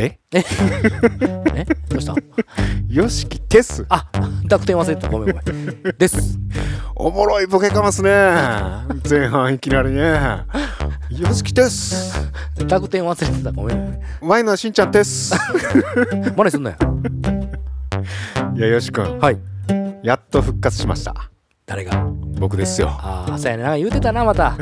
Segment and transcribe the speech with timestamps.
[0.00, 0.18] え？
[0.32, 1.64] え？
[1.88, 2.14] どうした？
[2.88, 4.06] よしきですあ
[4.48, 5.08] 濁点忘れてた。
[5.08, 5.96] ごめんごめん。
[5.98, 6.38] です。
[6.94, 8.10] おもろいボケかますね。
[9.08, 10.44] 前半いきなりね。
[11.10, 12.30] よしきです
[12.66, 13.50] 濁点忘れてた。
[13.52, 14.00] ごめんごめん。
[14.30, 15.34] ワインのしんちゃんです
[16.36, 16.76] 真似すんなよ。
[18.56, 19.38] いやよしくんはい。
[20.02, 21.30] やっと復活しました。
[21.66, 22.06] 誰が？
[22.38, 22.88] 僕ですよ。
[22.90, 23.62] ああそうやね。
[23.64, 24.56] なんか言うてたなまた。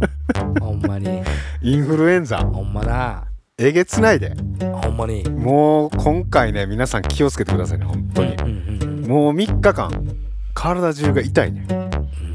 [0.60, 1.22] ほんまに。
[1.60, 2.38] インフルエンザ。
[2.38, 3.24] ほんまな
[3.60, 4.36] えげつないで。
[4.82, 5.28] ほんまに。
[5.28, 8.36] もう今回ね皆さん気をつけてくださいね本当に。
[9.08, 9.90] もう3日間
[10.54, 11.66] 体中が痛いね。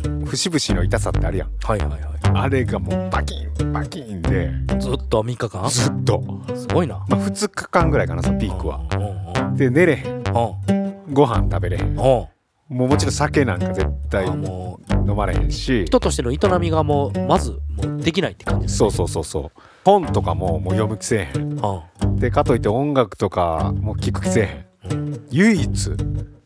[0.05, 0.25] うん。
[0.25, 1.51] 節々の痛さってあるやん。
[1.63, 4.51] はいはいはあれがもうバキンバキンで。
[4.75, 5.69] いずっと3日間？
[5.69, 6.21] ずっと。
[6.55, 7.05] すごいな。
[7.07, 8.81] まあ2日間ぐらいかなそのピークは。
[8.93, 10.15] うんうんで寝れへん。
[10.15, 11.13] うん。
[11.13, 11.87] ご飯食べれへん。
[11.91, 11.95] うん。
[11.95, 12.29] も
[12.67, 15.09] うもちろん酒なんか絶対あもう。
[15.09, 15.85] 飲まれへんし。
[15.85, 19.51] 人としての営みがもうまずもうできないって感じですそうそうそうそう
[19.83, 21.59] 本とかももう読む気せえへん。
[21.59, 22.15] うん。
[22.17, 24.43] でかといって音楽とかも聞く気せえ
[24.89, 24.97] へん。
[24.97, 25.91] うん唯一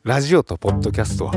[0.04, 1.34] ラジオとポッドキャストは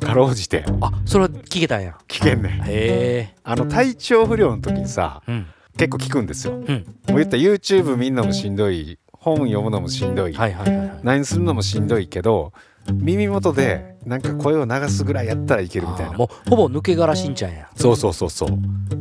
[0.00, 0.06] うん。
[0.06, 1.98] かろうじてあそれは聞けたんや。
[2.08, 2.52] 聞けんねん。
[2.62, 3.34] へえ。
[3.42, 5.46] あの体調不良の時にさうん。
[5.76, 6.54] 結構聞くんですよ。
[6.54, 6.74] もうん。
[6.74, 11.00] う言ったら YouTube 見んのもしんどい本読むのもしんどい、はいはいはいはい。
[11.02, 12.52] 何するのもしんどいけど
[12.92, 16.16] 耳元でなんか声を流すぐらいやったらいけるみたいな。
[16.16, 17.68] もうほぼ抜け殻しんちゃんや。
[17.74, 18.50] そうそうそうそう。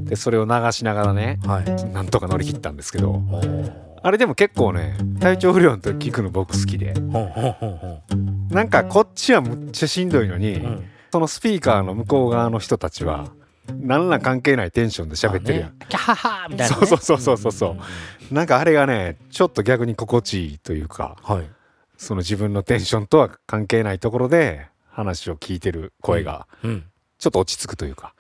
[0.06, 1.66] でそれを流しながらねはい。
[1.92, 3.22] なんとか乗り切ったんですけど。
[4.02, 6.94] あれでも結構ね体調不良の時聞くの僕好きで。
[8.50, 10.86] なんかこっちはむっちゃしんどいのに、うん。
[11.12, 13.30] そのスピーカーの向こう側の人たちは
[13.80, 15.78] 何ら関係ないテンションで喋ってるやん、あね。
[15.88, 16.88] キャハハみたいなね。
[16.88, 17.78] そうそうそうそうそ
[18.32, 21.44] うなんかあれがねちょっと逆に心地いいというかはい。
[21.98, 26.84] その自分のテンションとは関係ないところで話を聞いてる声がうん。
[27.18, 28.14] ちょっと落ち着くというか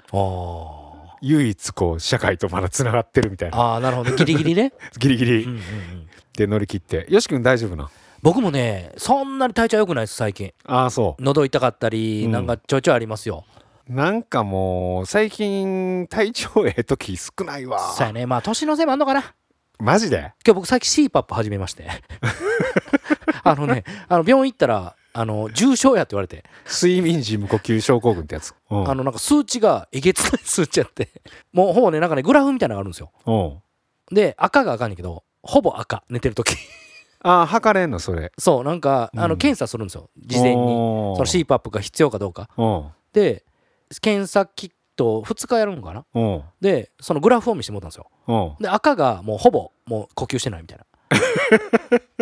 [1.21, 3.75] 唯一こう社会とまだつながってるみたいな。
[3.75, 4.11] あーなるほど。
[4.15, 4.73] ギリギリね。
[4.99, 5.43] ギリギリ。
[5.43, 5.61] うんうんうん。
[6.35, 7.05] で乗り切って。
[7.09, 7.89] よし君大丈夫な？
[8.21, 10.53] 僕もねそんなに体調良くないです最近。
[10.65, 12.31] ああそ喉痛かったり、うん。
[12.31, 13.45] なんかちょいちょいありますよ。
[13.89, 17.79] うなんかもう最近体調ええ時少ないわ。
[17.93, 18.25] そうやね。
[18.25, 19.33] まあ年のせいもあんのかな。
[19.79, 20.33] マジで？
[20.45, 21.87] 今日僕最近 CPAP 始めまして。
[23.43, 28.53] あのねあの病院行ったらあの重症やって言われて、睡眠時無呼吸症候群ってやつ。
[28.69, 28.89] うん。
[28.89, 31.09] あのなんか数値がえげつない数値やって。
[31.53, 33.11] もうほぼねなんかねグラフみたいなのがあるんですよ。
[33.25, 34.15] うん。
[34.15, 36.53] で赤が赤んねんけどほぼ赤寝てる時。
[37.21, 38.33] ああ測れんのそれ。
[38.37, 39.29] そうなんか、あうん。
[39.29, 40.09] の検査するんですよ。
[40.17, 40.55] 事前に。
[40.55, 42.49] その CPAP が必要かどうか。
[42.57, 42.85] うん。
[43.13, 43.45] で
[44.01, 46.05] 検査キット2日やるんかな。
[46.13, 46.43] うん。
[46.59, 48.51] でそのグラフを見せてもらったんですよ。
[48.57, 48.63] うん。
[48.63, 50.85] で赤がもうほぼもう呼吸してないみたいな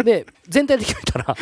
[0.03, 1.35] で全体的に見たら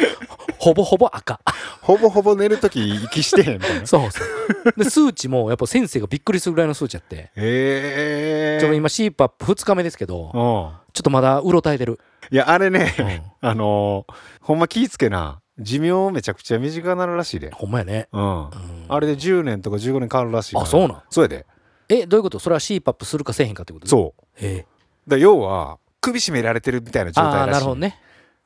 [0.57, 1.40] ほぼほぼ赤。
[1.81, 3.88] ほぼほぼ寝る時息してへんみたいな。
[3.88, 4.74] そうそう。
[4.78, 7.16] で数値もやっぱ先生がびっくりするぐらいの数値やって。
[7.16, 8.59] へえ。
[8.62, 10.31] ちょ今 CPAP2 日目ですけどうん。
[10.31, 12.94] ちょっとまだうろたえてる、いやあれね、
[13.41, 13.50] うん。
[13.50, 15.41] あのーほんま気ぃつけな。
[15.58, 17.52] 寿命めちゃくちゃ短くなるらしいで。
[17.52, 18.23] ほんまやね、うん。
[18.23, 18.50] うん。
[18.90, 21.02] あれで10年とか15年変わるらしいあそうなん？
[21.09, 21.46] そうやで。
[21.88, 22.40] えどういうこと？
[22.40, 23.88] それは CPAP するかせえへんかってこと？
[23.88, 24.23] そう。
[24.41, 24.66] え。
[25.08, 27.51] だ要は首絞められてるみたいな状態らしい。
[27.51, 27.97] なるほどね。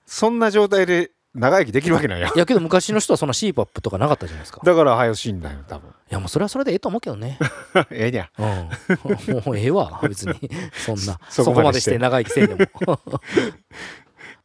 [0.05, 4.61] そんな状態で長生きできるわけないやんいやけど昔の人はそんな CPAP とかなかったじゃないですか。
[4.63, 5.89] いだから早死んだよ多分。
[6.09, 7.39] やもうそれはそれでええと思うけどね。
[7.91, 9.43] ええにゃうん。
[9.45, 10.33] もうええわ別に。
[10.73, 12.99] そんなそ そこまでししてて長生きせんでも。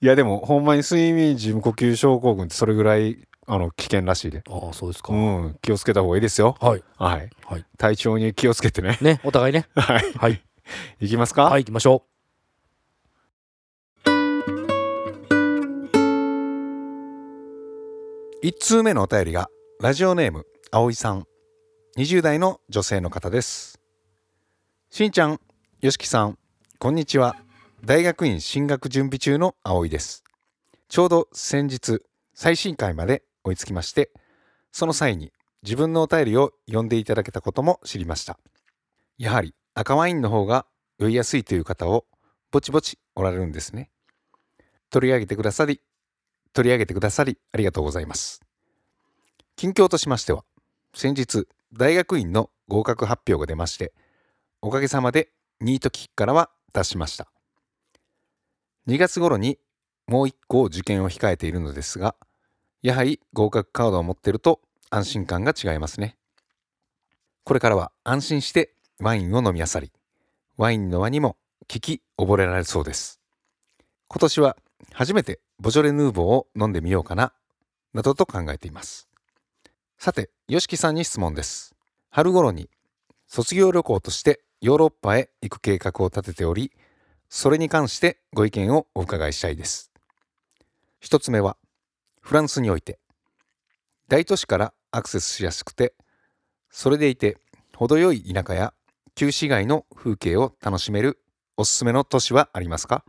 [0.03, 4.43] いやでもほんまに睡眠時無呼吸症候群ってそれぐらいあの危険らしいで。
[4.49, 5.59] ああそうですか、うん。
[5.61, 6.57] 気をつけた方がいいですよ。
[6.61, 6.83] はい。
[6.97, 7.31] はい。
[7.45, 7.65] はい。
[7.77, 8.99] 体調に気をつけてね。
[9.01, 9.67] ねお互いね。
[9.75, 10.13] はい。
[10.17, 10.43] はい。
[11.01, 11.45] いきますか？
[11.45, 12.05] はい行きましょ
[18.43, 19.51] 1通目のお便りが
[19.83, 21.27] ラジオネーム葵さん。
[21.99, 23.79] 20代の女性の方です。
[24.89, 25.39] しんちゃん
[25.83, 26.39] よしきさん
[26.79, 27.37] こんにちは。
[27.85, 30.25] 大学院進学準備中の葵です。
[30.89, 32.01] ちょうど先日
[32.33, 34.11] 最新回まで追いつきまして
[34.73, 38.39] その際に自分のお便りを読んでいただけたことも知りました。
[39.19, 40.65] やはり赤ワインの方が
[40.99, 42.07] 酔いやすいという方を
[42.51, 43.91] ぼちぼちおられるんですね。
[44.89, 45.83] 取り上げてくださり
[46.53, 48.41] 取り上げてくださりありがとうございます。
[49.57, 50.45] 近況としましては
[50.95, 53.93] 先日大学院の合格発表が出まして
[54.63, 55.31] おかげさまで
[55.61, 57.31] ニート期からは脱しました。
[58.89, 59.59] 2月頃に
[60.07, 62.17] もう1個受験を控えているのですが
[62.83, 64.61] やはり合格カードを持ってると
[64.91, 66.17] 安心感が違いますね。
[67.45, 69.93] これからは安心してワインを飲みあさり
[70.57, 71.37] ワインの輪にも
[71.69, 73.21] 聞き溺れられそうです。
[74.09, 74.57] 今年は
[74.93, 77.33] 初めてボジョレ・ヌーボーを飲んでみようかな
[77.93, 79.09] などと考えています。
[79.99, 81.75] さて YOSHIKI さんに質問です。
[82.11, 82.71] 春頃に
[83.27, 86.73] 卒業旅行としてヨーロッパへ行く計画を立てており
[87.29, 89.91] それに関してご意見をお伺いしたいです。
[91.01, 91.57] 一つ目は
[92.21, 92.99] フランスにおいて。
[94.09, 95.95] 大都市からアクセスしやすくて
[96.69, 97.39] それでいて
[97.77, 98.75] 程よい田舎や
[99.15, 101.21] 旧市街の風景を楽しめる
[101.57, 103.05] おすすめの都市はありますか？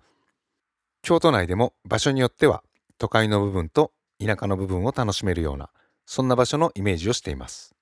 [1.02, 2.64] 京都内でも場所によっては
[2.98, 5.70] 都会の部分と田舎の部分を楽しめるような
[6.06, 7.74] そんな場所のイメージをしています。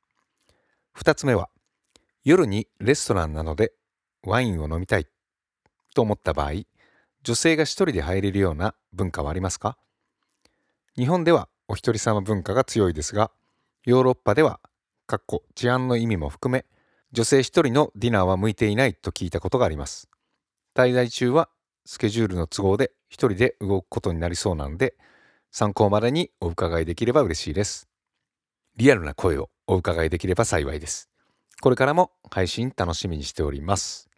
[0.97, 1.49] 2つ目は
[2.23, 3.73] 夜にレストランなので
[4.23, 5.07] ワインを飲みたい
[5.93, 6.51] と思った場合
[7.23, 9.77] 女性が一人で入れるような文化はありますか？
[10.95, 13.31] 日本ではお一人様文化が強いですが
[13.85, 14.59] ヨーロッパでは
[15.55, 16.65] 治安の意味も含め
[17.11, 20.07] 女性一人のディナーは向いていないと聞いたことがあります。
[20.75, 21.49] 滞在中は
[21.85, 24.95] スケジュールの都合で一人で動くことになりそうなので
[25.51, 27.87] 参考までにお伺いできれば嬉しいです。
[28.77, 31.09] リアルな声をお伺いできれば幸いです。
[31.61, 34.09] これからも配信楽しみにしております。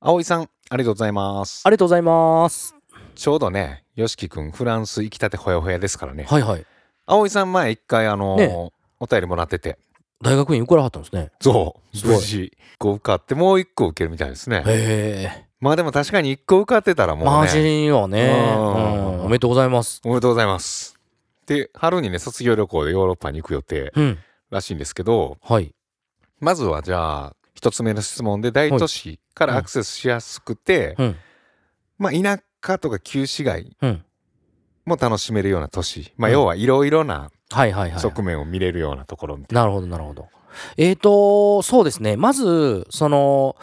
[0.00, 1.62] 葵さんありがとうございます。
[1.64, 2.74] ありがとうございます。
[3.14, 6.24] ちょうどねよしきくんフランス行きたてほやほやですからね。
[6.24, 6.66] はいはい。
[7.06, 8.70] 葵さん前一回あのーね。
[8.98, 9.78] お便りもらってて。
[10.22, 11.30] 大学院受からはったんですね。
[11.40, 12.06] そう。
[12.06, 14.62] 無事一個受かってもう一個受けるみたいですね。
[14.64, 18.56] へえまあでも確かに一個受かってたらもうマねジよね。
[18.56, 19.18] うん。
[19.18, 19.24] うん。
[19.24, 20.00] おめでとうございます。
[20.04, 20.98] おめでとうございます。
[21.46, 24.18] で春にね卒業旅行でヨーロッパに行く予定うん。
[24.50, 25.74] らしいんですけどはい。
[26.40, 31.16] まずはじゃあ一つ目の質問で大都市からアクセスしやすくて、うん。
[31.98, 34.04] まあ田舎とか旧市街うん。
[34.84, 36.12] も楽しめるような都市。
[36.16, 40.28] まあうん要はいろいろな側面を見れるようなところみたいな、なるほどなるほど。
[40.76, 42.16] えーとそうですね。
[42.16, 43.56] まずその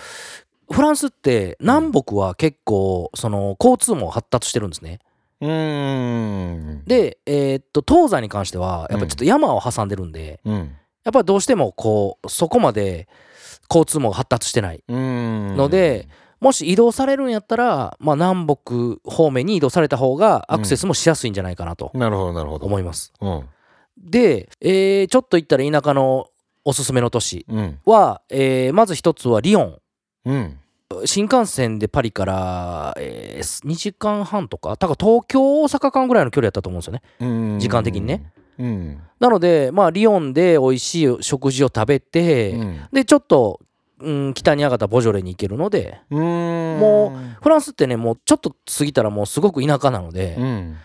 [0.72, 5.00] フランスって南北は結構その交通も発達してるんですね。
[5.42, 6.84] うーん。
[6.86, 10.76] でえーっと東西に関してはやっぱちょっと山を挟んでるんで、うん。
[11.04, 13.08] やっぱりどうしてもこうそこまで
[13.70, 14.84] 交通も発達してない。
[14.88, 15.56] うん。
[15.58, 16.08] ので
[16.40, 22.66] もし移動されるんやったら、まあ、南北方面に移動された方がアクセスもしやすいんじゃないかなとなるほどなるほど。
[22.66, 23.14] 思います。
[23.22, 23.44] うん。
[23.98, 26.28] で、えーちょっと行ったら田舎の
[26.66, 27.80] おすすめの都市うん。
[27.86, 29.78] は、えーまず一つはリヨン。
[30.26, 30.60] うん。
[31.06, 37.02] 新幹線でパリから、え2時間半とか多分東京大阪間ぐらいの距離やったと思うんですよね。
[37.20, 37.60] うん。
[37.60, 38.32] 時間的にね。
[38.60, 39.02] うん。
[39.20, 42.88] なのでまあリヨンで美味しい食事を食べて、うん。
[42.92, 43.60] でちょっと、
[44.00, 46.80] うん、北に上がったボジョレに行けるのでうん。
[46.80, 50.78] もフランスってねもうちょっと過ぎたらもうすごく田舎なので、うん。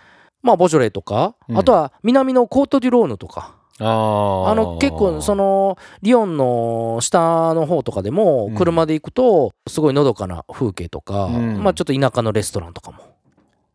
[0.42, 1.58] まあボジョレとか、うん。
[1.58, 8.54] あとは南のコート・デュ・ローヌとかあの結構そのリヨンの下の方とかでもうん。
[8.56, 11.62] 車で行くとすごいのどかな風景とか、うん。
[11.62, 12.98] まあちょっと田舎のレストランとかも。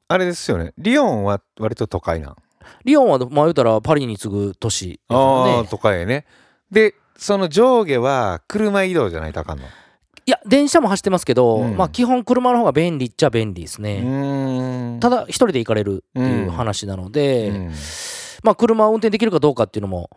[0.09, 0.73] あれですよね。
[0.77, 2.35] リヨンは割と都会なん？
[2.83, 6.25] リヨンはまあ言うたらパリに次ぐ都市やからああね都会へね。
[6.69, 9.65] でその上下は車移動じゃないとあかんの？
[10.25, 11.77] いや電車も走ってますけど、うん。
[11.77, 17.71] まあ基本車の方が便利っちゃ便利ですうね、ただ一人で行かれるっていう話なので、うん
[18.43, 20.09] まあ車を運転できるかどうかっていうのも。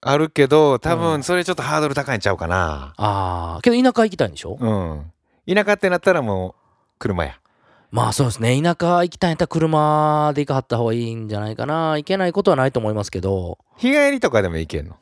[0.00, 2.94] あるけど多う分それちょっとハードル高いんちゃうかな。
[2.96, 5.12] ああけど田舎行きたいんでしょ、うん。
[5.46, 6.54] 田舎ってなったらもう
[6.98, 7.38] 車や。
[7.90, 8.60] まあそうですね。
[8.60, 11.92] 田舎行きたいんやったら車で行かはった方がいいんじゃないかな。
[11.92, 13.58] 行けないことはないと思いますけど。
[13.76, 14.96] 日帰りとかでも行けんの？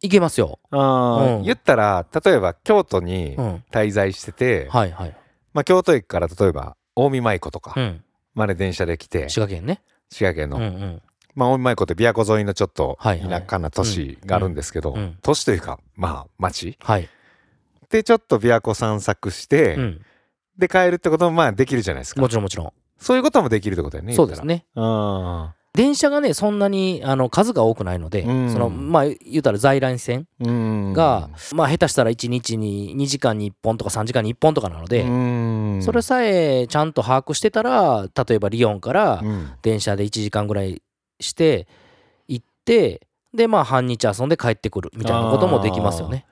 [0.00, 0.58] 行けますよ。
[0.70, 1.36] あー。
[1.38, 1.42] うん。
[1.42, 3.64] 言ったら例えば京都にうん。
[3.70, 5.16] 滞在してて、はいはい。
[5.52, 8.02] まあ、京都駅から例えば近江舞子とかうん。
[8.34, 9.80] まで電車で来て、滋賀県ね。
[10.10, 11.02] 滋賀県の、うんうん
[11.34, 17.08] まあ、近江舞子って琵琶湖沿いのちょっと田舎な都市があるんですけど、都市というかまあ町はい。
[17.90, 20.00] でちょっと琵琶湖散策して、うん。
[20.58, 22.20] で帰るってこともまあできるじゃないですか。
[22.20, 22.72] もちろんもちろん。
[22.98, 24.64] そういうこともできるってことだよねそうですね。
[24.76, 28.52] あ電車がねそんなにあの数が多くないのでうん。
[28.52, 30.92] そのまあ言うたら在来線あうん。
[30.92, 35.80] がまあ下手したら1日に2時間に1本とか3時間に1本とかなのでうん。
[35.82, 39.50] それさえちゃんと把握してたら例えばリヨンからうん。
[39.62, 40.80] 電車で1時間ぐらい
[41.24, 41.66] して
[42.28, 46.26] 行ってでまあ半日遊んで帰ってくるみたいなこともできますよね。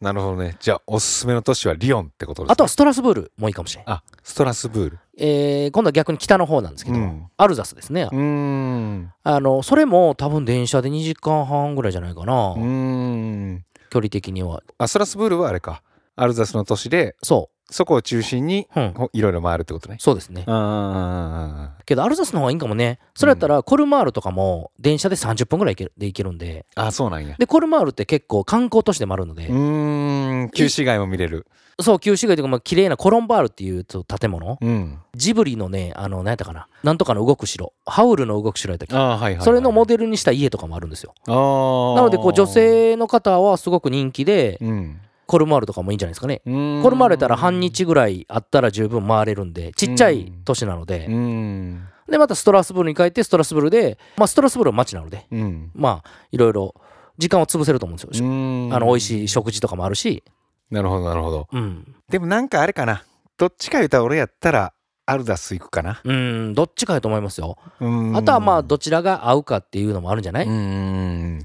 [0.00, 0.56] なるほどね。
[0.60, 2.52] じゃあおすすめの都市はリヨンってことですね。
[2.52, 4.98] あとはストラスブールもいいかもしれない、あストラスブール。
[5.16, 7.26] えー今度は逆に北の方なんですけど、うん。
[7.36, 9.12] アルザスですね、うーん。
[9.24, 13.64] あのそれも多分電車で2時間半ぐらいじゃないかな、うーん。
[13.90, 14.62] 距離的には。
[14.78, 15.82] あストラスブールはあれか。
[16.14, 18.66] アルザスの都市でそそこを中心に
[19.12, 19.96] いろいろ回るってことね。
[20.00, 20.44] そうですね。
[20.46, 22.98] あけどアルザスの方がいいんかもね。
[23.14, 26.64] それやったらコルマールとかも電車で30分ぐらい行けるで行けるんで。
[26.74, 27.36] ああそうなんや。
[27.38, 31.46] でコルマールって結構観光都市でもあるので、うーん旧市街も見れる。
[31.80, 34.58] そう旧市街というかまあ綺麗なコロンバールっていうと建物。
[34.60, 34.98] うん。
[35.14, 36.68] ジブリのねあの何やったかな。
[36.82, 37.72] なんとかの動く城。
[37.84, 38.96] ハウルの動く城やったっけ？
[38.96, 41.12] はいはい、はい、それのモデルにした家とかもあるんですよ。
[41.26, 46.40] なのでこう女性の方はすごく人気でうんコルマールとかもいいんじゃないですかね。
[46.82, 51.86] コルマールやったら半日ぐらいあったら十分回れるんでちっちゃい都市なのうでん。
[52.10, 55.70] でまたストラスブールに帰ってストラスブールでまあストラスブールは街なのでうん。
[55.74, 56.74] まあいろいろ
[57.18, 58.26] 時間を潰せると思うんですよ。
[58.26, 58.70] うん。
[58.72, 60.24] あの美味しい食事とかもあるし。
[60.70, 61.46] なるほどなるほど。
[61.52, 61.94] うん。
[62.08, 63.04] でもなんかあれかな。
[63.36, 64.72] どっちか言うたら俺やったら
[65.04, 66.00] アルダス行くかな。
[66.04, 66.54] うん。
[66.54, 67.58] どっちかやと思いますよ。
[67.80, 68.16] うん。
[68.16, 71.38] あとはまあどちらが合うかっていうのもあるんじゃなういん。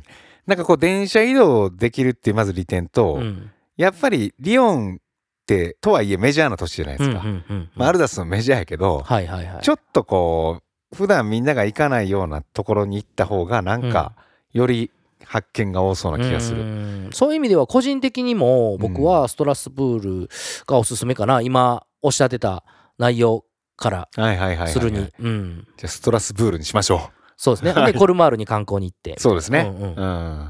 [0.45, 4.99] なんかこう電車移動できるっていうまず利点と、うんやっぱりリヨン
[5.43, 7.23] ってとはいえメジャーな都市じゃないですか、
[7.77, 9.61] アルダスもメジャーやけど、はいはいはい。
[9.61, 10.61] ちょっとこ
[10.91, 14.13] う普段みんなが行かないようなところに行った方がなんか
[14.51, 14.91] より
[15.25, 16.63] 発見が多そうな気がすうる。
[16.63, 17.09] ん。
[17.11, 20.29] そういう意味では個人的にも僕はストラスブール
[20.67, 21.41] がおすすめかな。
[21.41, 22.63] 今おっしゃってた
[22.97, 23.43] 内容
[23.75, 24.71] からはいはいはいはいはい。
[24.71, 25.09] するに。
[25.19, 25.67] うん。
[25.77, 27.71] じゃあストラスブールにしましょそうですね。
[27.73, 27.93] はい。
[27.93, 29.15] でコルマールに観光に行って。
[29.17, 29.19] う。
[29.19, 29.71] そうですね。
[29.75, 29.95] うんうん。
[29.95, 30.49] うん。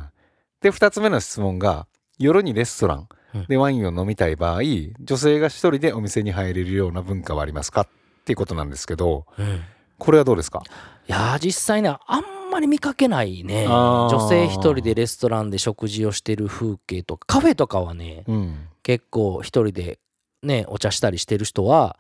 [0.62, 1.88] で2つ目の質問が
[2.20, 3.08] 夜にレストラン
[3.48, 4.62] でワインを飲みたい場合
[5.00, 7.82] 女性が一人でお店に入れるような文化はありますか？
[7.82, 7.88] っ
[8.26, 9.62] ていうことなんですけどうん。
[9.98, 10.62] これはどうですか？
[11.08, 13.68] いやー実際ねあんまり見かけないね。
[13.68, 18.68] 女性一人でレストランで食事をしてる風景とかカフェとかはねうん。
[18.84, 20.00] 結構一人で
[20.42, 21.98] ねお茶したりしてる人は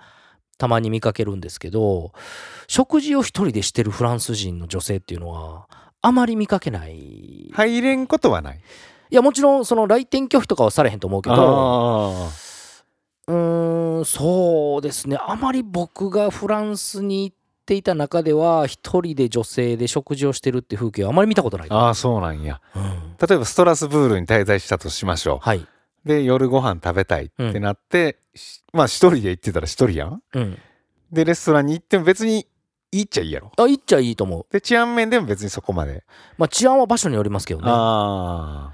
[0.58, 2.12] たまに見かけるんですけど
[2.67, 5.67] 食事を一人でしてるフランス人の女性っていうのは
[6.01, 8.62] あまり見かけない、い、入れんことはない。
[9.15, 12.29] やもちろんその来店拒否とかはされへんと思うけどあ
[13.27, 15.17] うーんそうですね。
[15.20, 21.70] あまり僕がフランスに行っていた中では一人で女性で食事をしてるって風景はあまり見たことない。
[21.70, 22.60] ー、あーそうなんや。
[22.75, 23.15] うん。
[23.25, 25.67] 例えばストラスブールに滞在したとしましょはい、う。
[26.05, 30.22] で夜ご飯食べたいってなって、しまあ一人で行ってたら一人やん。
[30.34, 30.58] うん、
[31.12, 32.46] でレストランに行っても別に
[32.93, 33.51] いいっちゃいいやろ。
[33.57, 36.03] あ行っちゃいいと思うで治安面でも別にそこまで。
[36.38, 38.71] まあ治安は場所によりますけどねあ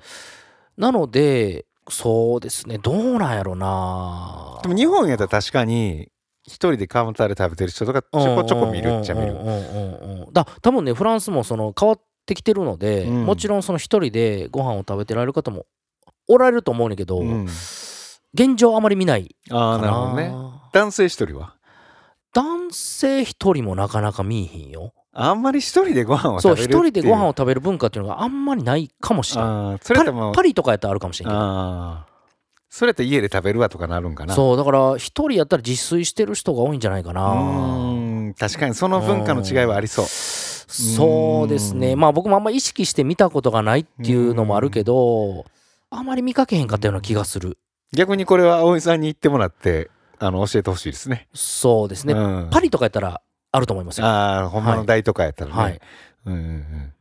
[0.77, 4.61] なのでそうですねどうなんやろなあ。
[4.61, 6.11] でも日本やったら確かに
[6.45, 9.33] 一人でカウンターで食べてる人とかちょこちょこ見るっちゃ見る。
[9.33, 15.65] うんうんうんうんうんだ多分ねフランスもその変わってきてるので、うんもちろんその一人でご飯を食べてられる方も
[16.27, 17.47] おられると思うねんけど、うん
[18.35, 20.31] 現状あまり見ないああかななるほどね。
[20.71, 21.55] 男性一人は？
[22.33, 24.93] 男性一人もなかなか見えへんよ。
[25.11, 27.01] あんまり一人でご飯をそう食べるっていう。
[27.01, 31.97] 一人でご飯を食べる文化っていうのがあんまりないかもしれないそれパパリとかやったらあるかもしれんけど。
[32.69, 34.35] それって家で食べるわとかなるんかな。
[34.35, 40.05] そうだから一人やったら自炊してる人が多いんじゃないかうなーん確かにその文化の違いはありそう。
[40.05, 41.93] そうですね。
[41.93, 41.99] うん。
[41.99, 45.45] まあ僕もあんま意識して見たことがないっていうのもあるけど
[45.89, 47.57] あまり見かけへんかったような気がする。
[47.91, 51.27] 逆にこれは葵さんに言ってもらってあの教えてほしいですね。
[51.33, 52.49] そうですね、うん。
[52.51, 53.21] パリとかやったら
[53.51, 54.07] あると思いますよ。
[54.07, 55.81] ああほんまの大都会やったらね、はい。
[56.25, 56.93] うんうんうん。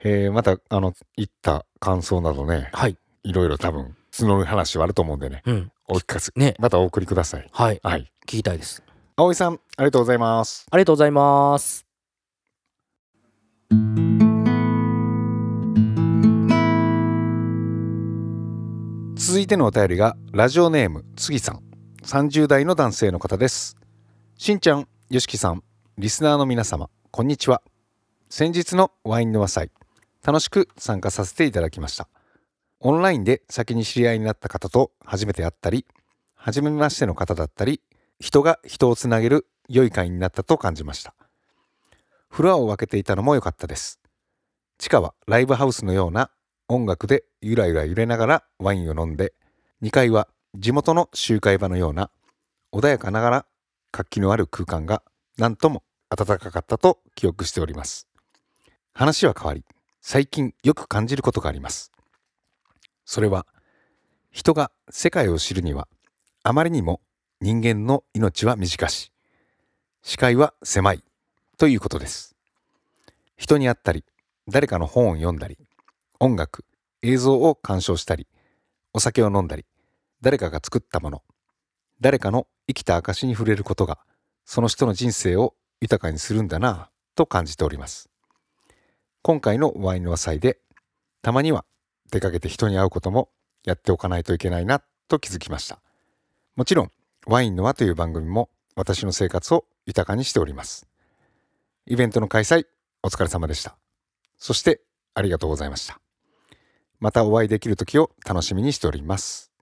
[0.00, 2.70] えーまたあの行った感想などね。
[2.72, 2.96] はい。
[3.24, 5.42] いろいろ多分募る話はあると思うんでね。
[5.46, 5.72] うん。
[5.88, 6.54] お聞かせね。
[6.58, 7.48] またお送りください。
[7.50, 7.80] はい。
[7.82, 8.12] はい。
[8.26, 8.82] 聞きたいです。
[9.16, 10.66] 葵さんありがとうございます。
[10.70, 11.86] ありがとうございます。
[19.18, 21.65] 続いてのお便りがラジオネーム杉さん
[22.06, 23.76] 30代の男性の方です。
[24.38, 25.64] しんちゃんよしきさん
[25.98, 27.62] リスナーの皆様こんにちは。
[28.30, 29.72] 先日のワインの和祭
[30.24, 32.06] 楽しく参加させていただきました。
[32.78, 35.84] オンラインで先に知り合いになった方と初めて会ったり
[36.36, 37.80] 初めましての方だったり
[38.20, 41.12] 人が人をつなげる良い会になったと感じました。
[42.30, 43.98] フロアを分けていたのも良かったです。
[44.78, 46.30] 地下はライブハウスのような
[46.68, 49.32] 音楽でゆらゆら揺れながらワインを飲んで
[49.82, 52.10] 2階は地元の集会場のような
[52.72, 53.46] 穏やかながら
[53.90, 55.02] 活気のある空間が
[55.36, 58.08] 何とも暖かかったと記憶しております。
[58.94, 59.64] 話は変わり
[60.00, 61.92] 最近よく感じることがあります。
[63.04, 63.46] それは
[64.30, 65.88] 人が世界を知るには
[66.42, 67.02] あまりにも
[67.42, 69.12] 人間の命は短し
[70.02, 71.04] 視界は狭い
[71.58, 72.34] ということです。
[73.36, 74.04] 人に会ったり
[74.48, 75.58] 誰かの本を読んだり
[76.18, 76.64] 音楽
[77.02, 78.26] 映像を鑑賞したり
[78.94, 79.66] お酒を飲んだり
[80.20, 81.22] 誰かが作ったもの
[82.00, 83.98] 誰かの生きた証に触れることが
[84.44, 88.10] その人の人生を豊かにするんだなぁと感じております
[89.22, 90.58] 今回のワインの和祭で
[91.22, 91.64] たまには
[92.10, 93.30] 出かけて人に会うことも
[93.64, 95.80] やっておかないといけないなと気づきました
[96.54, 96.90] もちろん
[97.26, 100.86] ワインの輪という番組も私の生活を豊かにしております。
[101.86, 102.66] イベントの開催
[103.02, 103.76] お疲れ様でした。
[104.38, 104.80] そして
[105.14, 105.98] ありがとうございました。
[107.00, 109.55] またお会いできる時を楽しみにしております。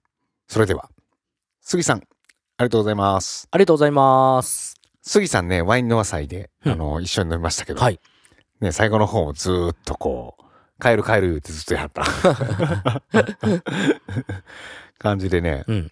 [0.47, 0.89] それでは、
[1.61, 2.01] 杉さん、あ
[2.59, 3.47] りがとうございます。
[3.51, 4.75] ありがとうございます。
[5.01, 7.99] 杉さんね、ワインの和祭で、うんあの、一緒に飲みましたけど、はい。
[8.61, 10.43] ね、最後の方もずーっとこう、
[10.81, 12.03] 帰る帰るってずっとやった
[14.99, 15.91] 感じでね、うん。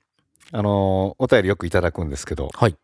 [0.52, 2.76] あのお便りよくいただくんですけど、はい。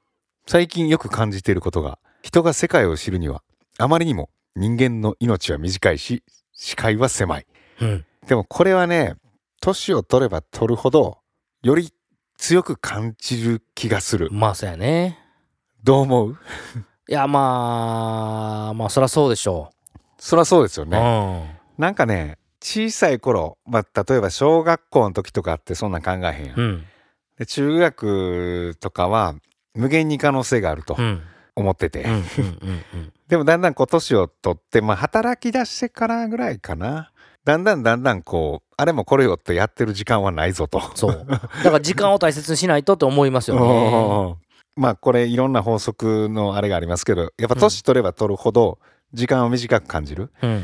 [0.48, 3.44] 最近よく感じていることが、人が世界を知るには、
[3.78, 6.24] あまりにも人間の命は短いし、
[6.54, 7.46] 視界は狭い。
[7.82, 8.06] うん。
[8.28, 9.16] でもこれはね、
[9.62, 11.20] 年を取れば取るほど、
[11.62, 11.92] より
[12.38, 14.30] 強く感じる気がする。
[14.32, 15.20] まあ、そうやね。
[15.84, 16.38] どう思う？
[17.10, 19.72] いや、まあ、まあ、そりゃそうでしょ
[20.18, 20.90] そりゃそうですよう。
[20.90, 21.62] ね。
[21.78, 26.60] なんかね、小さい頃、まあ、例えば小学校の時とかってそんなん考えへんやん。
[26.60, 26.66] うん。
[26.66, 26.86] うん。
[27.38, 29.34] で中学とかは
[29.74, 31.22] 無限に可能性があるとうん。
[31.56, 32.12] 思ってて、うん。
[32.12, 32.24] うん。
[32.94, 33.14] うん。
[33.28, 37.12] でもだんだんこう年を取って、まあ、働き出してからぐらいかな
[37.50, 40.80] だんだんだんだんこうあれもこれよってやってる時間はないぞと。
[40.96, 41.26] そう。
[41.28, 44.38] だから時間を大切にしないとって思いますよね。
[44.78, 48.78] まあこれいろんな法則のあれがありますけどやっぱ年取れば取るほど
[49.14, 50.64] 時間を短く感じるうん。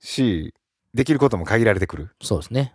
[0.00, 0.52] し
[0.92, 2.10] できることも限られてくる。
[2.20, 2.74] そうですね。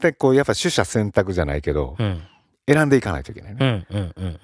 [0.00, 2.22] でこうやっぱ取捨選択じゃないけどうん。
[2.66, 3.86] 選んでいかないといけないね。
[3.90, 3.96] うん。
[3.96, 4.14] うん。
[4.16, 4.40] うん。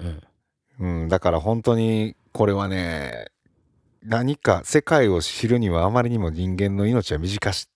[0.78, 1.02] うん。
[1.02, 3.28] うん、だから本当にこれはね
[4.02, 7.68] 何か世界を知るにはあまりにも人間の命は短し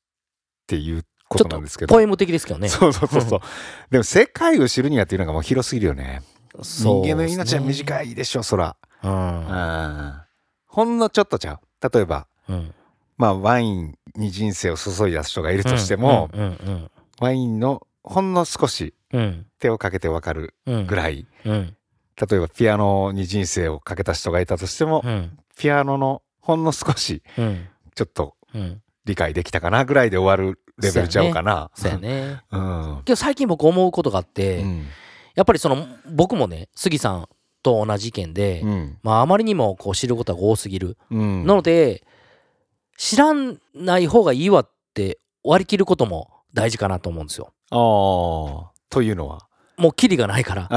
[0.69, 2.69] っていうこととなんですけどポエム的ですけどね。
[2.69, 3.41] そうそうそうそう
[3.91, 6.23] でも世界を知るにはっていうのがもう広すぎるよね
[6.63, 7.65] そう人間の命はい。
[7.65, 9.11] 短いでしょそら、うん。
[9.11, 10.15] うん、
[10.67, 12.75] ほんのちょっとちゃう例えばうん。
[13.16, 16.40] まあワインに人生を注いだ人がいるとしても、うん。
[16.42, 16.90] うん。
[17.21, 19.47] ワインのほんの少しうん。
[19.59, 20.87] 手をかけてわかるうん。
[20.87, 21.77] ぐらい、うん。
[22.31, 25.38] 例えばピアノに人生をかけた人がいたとしても、うん。
[25.57, 27.69] ピアノのほんの少しうん。
[27.95, 28.83] ちょっとうん。
[29.05, 31.71] 理解できたかなぐらいで終わるレベルちゃうかな。
[31.75, 32.43] そうやね。
[32.51, 33.03] うん。
[33.05, 34.87] けど最近僕思うことがあって、うん。
[35.35, 37.29] やっぱりその僕もね杉さん
[37.62, 38.99] と同じ意見で、うん。
[39.03, 41.47] まああまりにもこう知ることが多すぎる、うん。
[41.47, 42.05] なので
[42.97, 43.33] 知ら
[43.75, 48.73] ない方がいいわって割り切ることも大事かなと思うんですよああ。
[48.91, 49.47] というのは？
[49.77, 50.69] もうキリがないから。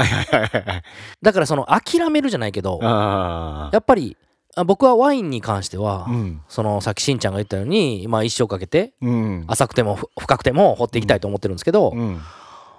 [1.20, 2.78] だからその諦めるじゃないけど。
[2.80, 4.26] やっぱりあ
[4.66, 6.42] 僕はワインに関しては、うん。
[6.48, 9.44] そのさっきしんちゃんが言ったように、まあ、一生かけてうん。
[9.48, 12.20] 浅くてもふ深くても掘っていきたいと思ってるんですけど、うん。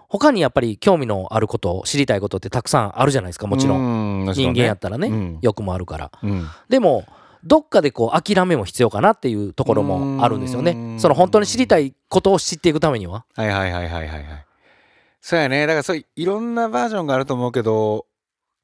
[0.08, 6.48] 他にやっぱり興味のあること知りたいことってたくさんあるじゃないですかもちろん、ん人間やったらね、うん欲もあるからうん。
[6.70, 7.06] でも
[7.44, 14.46] どっかでこう諦めも必要かなっていうところもあるんですようねんその本当に知りたいことを知っていくためにははいはいはいはいはいはい。
[15.20, 15.66] そうやね。
[15.66, 18.06] だからそういいろんなバージョンがあると思うけど、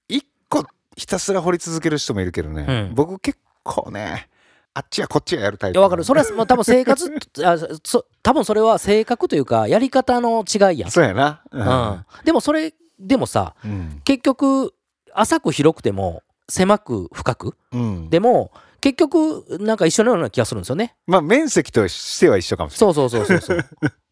[0.10, 0.66] 一個
[1.00, 2.66] ひたすら掘り続ける人もいるけどね。
[2.68, 4.28] うん僕結構ね、
[4.74, 5.80] あっちやこっちややるタイプ。
[5.80, 7.10] わかるそれはまあ多分生活
[7.44, 11.42] あそ多分それは性格というかやり方の違いやん、そうやな。
[11.52, 14.02] うん、でもそれでもさうん。
[14.04, 14.74] 結局
[15.14, 18.10] 浅く広くても狭く深くうん。
[18.10, 22.94] でも結局なんか一緒のような気がするんですよねまあ面積としては一緒かもしれない。
[22.94, 23.66] そうそうそうそうそう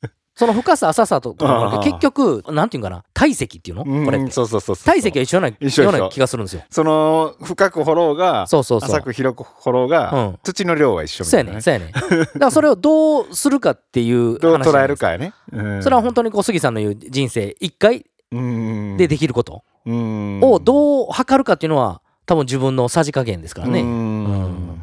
[0.38, 3.84] その深さ浅さとか結局なんていうんかな体積っていうの？
[3.88, 4.20] うんこれ。
[4.30, 4.86] そうそうそうそう。
[4.86, 6.62] 体積は一緒なような気がするんですよ。
[6.70, 8.90] その深く掘ろうがそうそうそう。
[8.92, 10.40] 浅く広く掘ろうが、うん。
[10.44, 11.54] 土の量は一緒みそうたいな、ね。
[11.54, 15.34] やねそうやねだからそれをどうするかっていうどう捉えるかやね。
[15.52, 15.82] うん。
[15.82, 18.98] それは本当にこう杉さんの言う人生一回うん。
[18.98, 20.40] でできることうん。
[20.44, 23.82] をどう測るかっていうのは多分自分のさじ加減ですからね。
[23.82, 23.88] うん。
[23.88, 24.82] うん。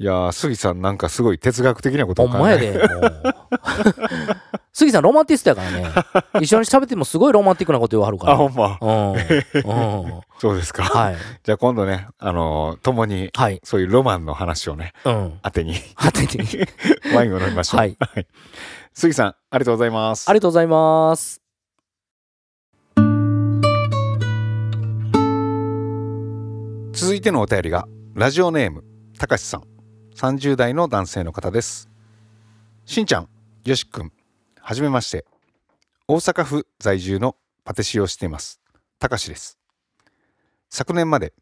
[0.00, 2.80] いやー杉さんなんかすごい哲学的なことほを考えんまやで
[4.78, 5.90] 杉さんロマンティストやからね。
[6.40, 8.34] 一緒に喋ってもすごいロマンティックなこと言わはるから。
[8.34, 8.78] あほんま。
[8.80, 9.12] うん。
[9.14, 10.20] うん。
[10.38, 11.16] そうですか、はい。
[11.42, 13.60] じゃあ今度ねあのー共にはい。
[13.64, 15.40] そういうロマンの話をねうん。
[15.42, 15.74] 当てに。
[15.96, 16.38] 果てに。
[17.12, 17.80] ワインを飲みましょう。
[17.80, 17.96] はい。
[18.94, 20.30] 杉さんありがとうございます。
[20.30, 21.42] ありがとうございます。
[26.92, 28.84] 続いてのお便りがラジオネーム
[29.18, 29.64] たかしさん。
[30.14, 31.88] 30代の男性の方です。
[32.84, 33.28] しんちゃん
[33.64, 34.12] よしくん
[34.68, 35.24] はじめまして。
[36.08, 38.60] 大阪府在住のパティシエをしています。
[38.98, 39.58] たかしです。
[40.68, 41.32] 昨年まで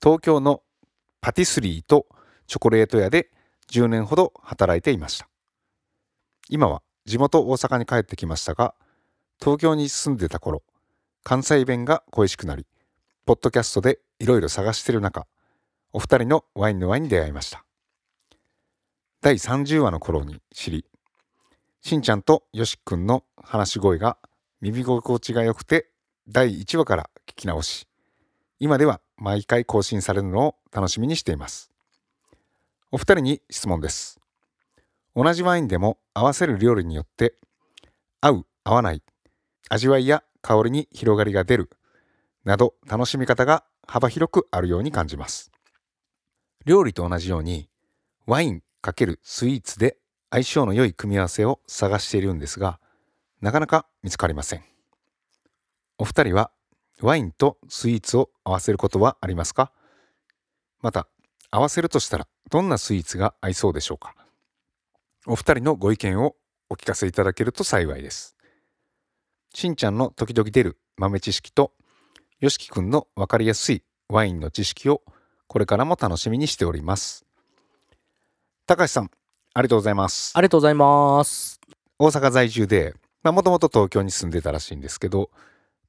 [0.00, 0.62] 東京の
[1.20, 2.06] パティスリーと
[2.46, 3.32] チョコレート屋で
[3.72, 5.28] 10年ほど働いていました。
[6.48, 8.72] 今は地元大阪に帰ってきましたが
[9.40, 10.62] 東京に住んでた頃
[11.24, 12.68] 関西弁が恋しくなり
[13.24, 15.26] ポッドキャストでいろいろ探してる中、
[15.92, 17.64] お二人のワインのワインに出会いました。
[19.22, 20.84] 第30話の頃に知り、
[21.86, 24.18] しんちゃんとよしくんの話し声が
[24.60, 25.88] 耳心地が良くて、
[26.26, 27.86] 第1話から聞き直し、
[28.58, 31.70] 今では毎回更新されるのを楽しみにしています。
[32.90, 34.18] お二人に質問です。
[35.14, 37.34] 同じワインでも合わせる料理によって
[38.20, 39.00] 合う合わない
[39.68, 41.70] 味わいや香りに広がりが出る
[42.42, 45.52] など楽しみ方が幅広くあるように感じます。
[46.64, 47.68] 料理と同じように
[48.26, 49.98] ワイン×スイーツで
[50.30, 52.80] 相性の良い組み合わせを探しているんですが
[53.40, 54.62] なかなか見つかりません。
[55.98, 56.50] お二人は
[57.00, 59.70] ワインとスイーツを合わせることはありますか？
[60.82, 61.08] また
[61.50, 64.14] 合わせるとしたらどんなスイーツが合いそうでしょうか？
[65.26, 66.34] お二人のご意見を
[66.70, 68.36] お聞かせいただけると幸いです。
[69.54, 71.72] しんちゃんの時々出る豆知識と
[72.40, 75.02] よしきくんの分かりやすいワインの知識を
[75.46, 77.24] これからも楽しみにしております。
[78.66, 79.10] 高橋さん
[79.56, 81.58] ありがとうございますありがとうございます。
[81.98, 85.30] 大阪在住でもともと東京に住んでたらしいんですけど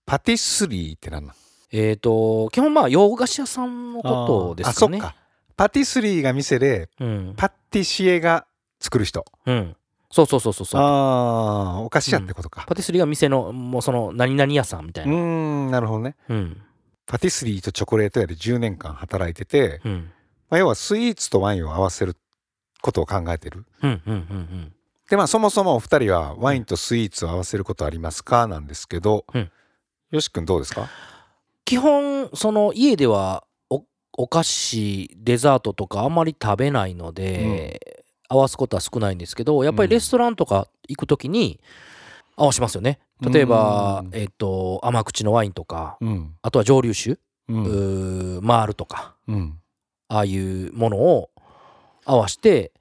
[0.06, 1.36] パティスリーって何なん
[1.74, 5.00] えっ、と、基本まあ洋菓子屋さんのことですかね。
[5.00, 5.16] あそっか
[5.58, 7.34] パティスリーが店でうん。
[7.36, 8.48] パティシエが
[8.80, 9.76] 作る人うん。
[10.12, 10.82] そうそうそうそうそう。
[10.82, 15.14] ああお菓子屋ってことかパティスリーが店の、もうその、何々屋さんみたいうな。
[15.14, 16.62] ーんなるほどねうん。
[17.06, 20.12] パティスリーとチョコレート屋で10年間働いてて、うん。
[20.50, 22.16] まあ、要はスイーツとワインを合わせる
[22.82, 23.66] ことを考えてる？
[23.84, 24.02] うん。
[24.06, 24.14] うん。
[24.14, 24.74] うん。
[25.10, 29.52] でまあそもそもお二人はワインとスイーツを合わせることありますかなんですけど、うん。
[30.12, 30.88] よし君どうですか？
[31.66, 41.60] 基本、その家ではお、お菓子、デザートとかあんまり食べないので、合わすことは少ないんですけど、やっぱりレストランとか行くときに
[42.36, 43.00] 合わしますよね。
[43.22, 44.10] 例えばう、ん。
[44.14, 46.36] えっ、と、甘口のワインとか、うん。
[46.42, 49.60] あとは蒸留酒、ううんーマールとか、うん。
[50.10, 51.30] ああいうものを
[52.08, 52.72] 合わして、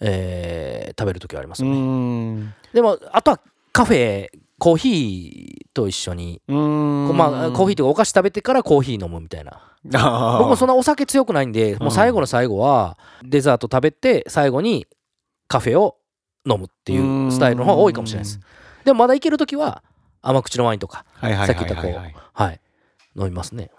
[0.00, 1.78] えー食べるときはありますうよね。
[1.78, 3.40] んでも、あとは
[3.72, 9.60] カフェ、コーヒーと一緒に、まあ、コーヒーとかお菓子食べてからコーヒー飲むみたいな。
[10.38, 14.86] 僕もそんなお酒強くないんで、もう最後の最後は、デザート食べて、最後に
[15.48, 15.96] カフェを
[16.48, 18.40] 飲むっていうスタイルの方が多いかもしれないです。
[18.84, 19.82] でもまだいけるときは、
[20.22, 21.94] 甘口のワインとか、さっき言ったこう
[22.32, 22.60] はい、
[23.16, 23.70] 飲みますね。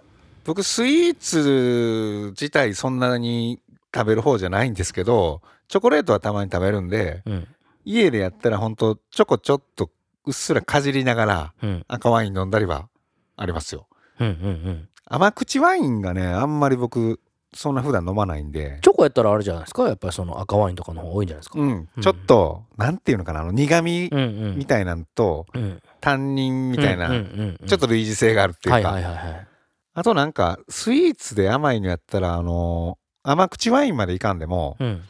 [0.46, 3.60] 僕スイーツ自体そんなに
[3.94, 7.48] 食べる方じゃないんですけどチョコレートはたまに食べるんでうん。
[7.86, 9.90] 家でやったらほんとチョコちょっと
[10.26, 11.86] うっすらかじりながらうん。
[11.88, 12.90] 赤ワイン飲んだりは
[13.38, 13.88] ありますよ
[14.20, 14.28] うん。
[14.28, 14.34] うん。
[14.34, 14.36] う
[14.72, 14.90] ん。
[15.06, 17.20] 甘口ワインがねあんまり僕
[17.54, 19.88] そんな普段飲まないんでチョコやったらあれじゃないですか？
[19.88, 21.60] やっぱりその赤ワインとかの方が多いんじゃないですか？
[21.60, 23.40] うんちょっとなんていうのかな？
[23.40, 24.58] あの苦味うんうん。
[24.58, 25.82] みたいなんとうん。
[26.02, 29.48] タンニンみたいなうんうんうんちょっと類似性があるっていうはいかはいはいはい。
[29.94, 32.98] あとなんかスイーツで甘いのやったらあの
[33.30, 35.04] 甘口ワインまでいかんでもうん。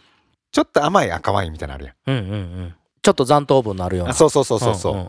[0.51, 2.75] ちょっと甘い赤ワインみたいなのあるやんうんうんうん。
[3.01, 4.12] ちょっと残糖分のあるような。
[4.12, 5.01] あそうそうそうそうそう、んん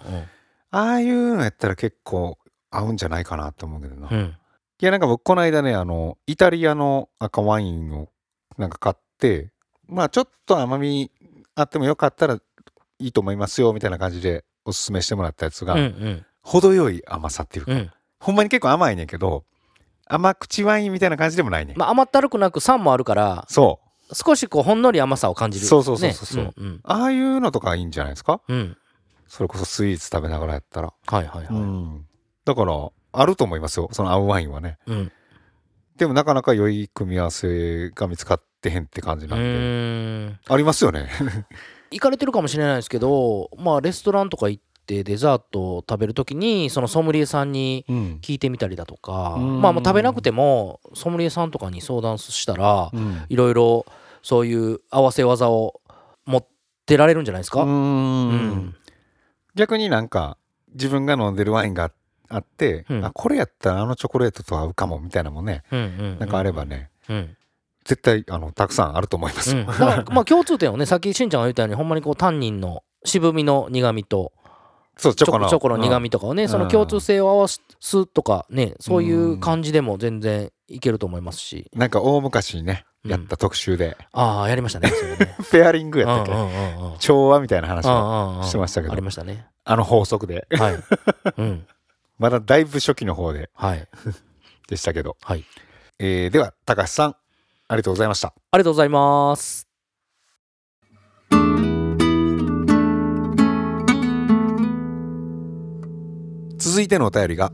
[0.70, 2.38] ああいうのやったら結構
[2.70, 4.36] 合うんじゃないかなと思うけどな、いうんうん。
[4.80, 8.08] やなんか僕この間ねあのイタリアの赤ワインを
[8.58, 9.50] なんか買って
[9.86, 11.10] まあちょっと甘み
[11.54, 12.40] あってもよかったらい
[12.98, 17.90] いと思いますよみたいな感じでおすすめしてもらったやつが、うんうん程よい甘さっていうか、うん。
[18.20, 19.44] ほんまに結構甘いねんけど
[20.08, 25.66] 甘口ワインみたいな感じでもないねん、まあ甘ったるくなく酸もあるから、そう少しこうほんのり甘さを感じる。
[25.66, 28.40] そうそうそうそうそうねうんああいうのとかいいんじゃないですか？
[28.48, 28.56] うん。
[28.56, 28.76] うん。
[29.26, 31.46] それこそスイーツ食べながらやったら、はいはいはい。
[31.54, 32.06] うん
[32.46, 32.72] だから
[33.12, 35.12] あると思いますよその合うワインはねうん。
[35.98, 40.38] でもなかなか良い組み合わせが見つかってへんって感じうなんで、ーん。
[40.48, 41.08] ありますよね
[41.90, 49.61] 行かれてるかもしれないですけど、まあレストランとか行ってデザートを食べるときに、そのソムリエさんにうん、聞いてみたりだとか、うん。
[49.61, 53.22] まあもう食べなくてもソムリエさんとかに相談したら、うん。
[53.29, 53.85] いろいろ
[54.22, 55.81] そういう合わせ技を
[56.24, 56.46] 持っ
[56.87, 57.62] てられるんじゃないですか？
[57.62, 58.29] ううん。
[58.31, 58.74] ん
[59.55, 60.38] 逆になんか
[60.72, 61.92] 自分が飲んでるワインが
[62.29, 63.05] あって、うん。
[63.05, 66.18] あこれやったらあのチョコレートと合うかもみたいなのもねうんうんうん。
[66.18, 67.37] なんかあればね、うん。
[67.85, 74.33] 絶対あのたくさんあると思いますよ、うん、まあ共通点をねさっきしんちゃんが言ったようにほんまにこうタンニンの渋みの苦みと
[74.98, 75.48] そうチョコの。
[75.48, 76.48] チョコの苦味とかをね、ん。
[76.48, 77.61] その共通性を合わす
[78.06, 83.11] とかねそういう感じでも全然いけると思いますし、なんか大昔にねうん。
[83.12, 85.37] やった特集で、ああやりましたねそれね。
[85.50, 88.44] ペアリングやったっけ、うんうんうんうん調和みたいな話をうんうんうん。
[88.44, 88.92] してましたけど。
[88.92, 89.46] ありましたね。
[89.64, 90.48] あの法則で。
[90.50, 90.78] はい。
[91.38, 91.66] うん。
[92.18, 93.50] まだだいぶ初期の方で。
[93.54, 93.88] はい。
[94.68, 95.44] でしたけど、はい。
[96.00, 97.16] えーでは高橋さんあ
[97.70, 98.28] りがとうございました。
[98.28, 99.67] ありがとうございます
[106.58, 107.52] 続いてのお便りが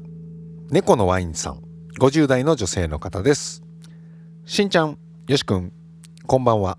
[0.71, 1.63] 猫のワインさん
[2.01, 3.63] 50代の女性の方です。
[4.47, 5.75] しんちゃんよしくん
[6.27, 6.79] こんばんは。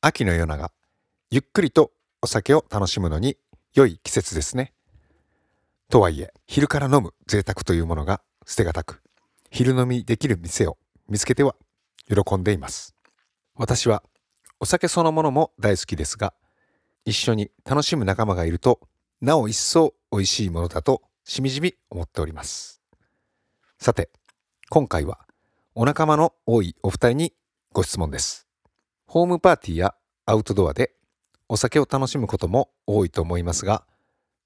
[0.00, 0.70] 秋の夜長
[1.32, 1.90] ゆっくりと
[2.22, 3.36] お酒を楽しむのに
[3.74, 4.74] 良い季節ですね。
[5.90, 9.02] とはいえ昼から飲む贅沢というものが捨てがたく
[9.50, 11.56] 昼飲みできる店を見つけては
[12.08, 12.94] 喜んでいます。
[13.56, 14.04] 私は
[14.60, 16.32] お酒そのものも大好きですが
[17.04, 18.78] 一緒に楽しむ仲間がいると
[19.20, 22.82] なお一層美味しいものだとしみじみ思っております。
[23.78, 24.10] さて
[24.68, 25.20] 今回は
[25.74, 27.32] お仲間の多いお二人に
[27.72, 28.46] ご質問です。
[29.06, 29.94] ホームパーティーや
[30.26, 30.92] アウトドアで
[31.48, 33.86] お酒を楽しむことも多いと思いますが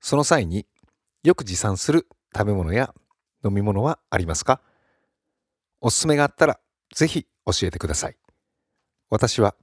[0.01, 0.67] その際に
[1.25, 2.95] よく持参する食べ物や
[3.45, 4.61] 飲み物はありますか？
[5.81, 6.61] おすすめがあったら
[6.95, 8.17] ぜひ教えてください。
[9.11, 9.57] 私は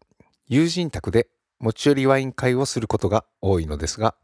[0.48, 4.16] 友人宅で持ち寄りワイン会をすることが多いのですが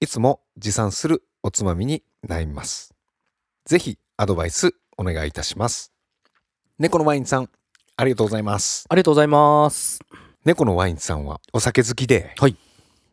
[0.00, 2.94] いつも持参するおつまみに悩みます
[3.64, 5.92] ぜひアドバイスお願いいたします
[6.78, 7.48] 猫のワインさん
[7.96, 10.00] ありがとうございますありがとうございます。
[10.44, 12.56] 猫のワインさんはお酒好きで、はい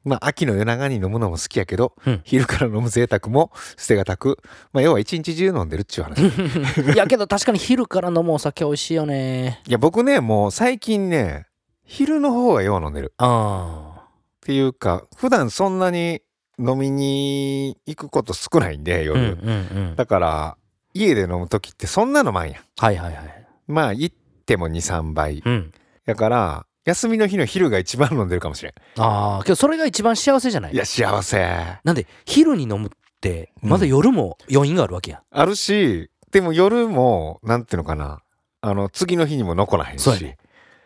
[0.03, 4.39] まあ秋の夜長に飲むのも好きやけど、うん昼から飲む贅沢も捨てがたく、
[4.73, 6.21] まあ要は一日中飲んでるっちゅう話。
[6.23, 6.25] い
[6.93, 9.61] いやけど確かに昼から飲むお酒美味しいよね。
[9.67, 11.45] や僕ね、もう最近ね、
[11.83, 13.13] 昼の方がよう飲んでる。
[13.17, 16.23] あっていうか、普段そんなに
[16.59, 18.97] 飲みに行くこと少ないんで、あ。
[18.97, 19.19] うん夜。
[19.19, 19.53] うんう
[19.91, 19.95] ん。
[19.95, 20.57] だから、
[20.93, 22.61] 家で飲む時ってそんなのまんや。
[22.77, 23.47] はいはいはい。
[23.67, 25.41] まあ行っても2、3杯。
[25.45, 25.71] うん。
[26.05, 28.73] だから、休みの日の昼が一番飲んでるかもしれん。
[28.97, 30.73] ああ、けどそれが一番幸せじゃない？
[30.73, 31.37] いや、幸せ。
[31.83, 32.89] なんで昼に飲むっ
[33.21, 35.21] てまだ夜も余韻があるわけやん。
[35.29, 38.21] あるし、でも夜も、なんていうのかな。
[38.61, 40.35] あの、次の日にも残らへんし、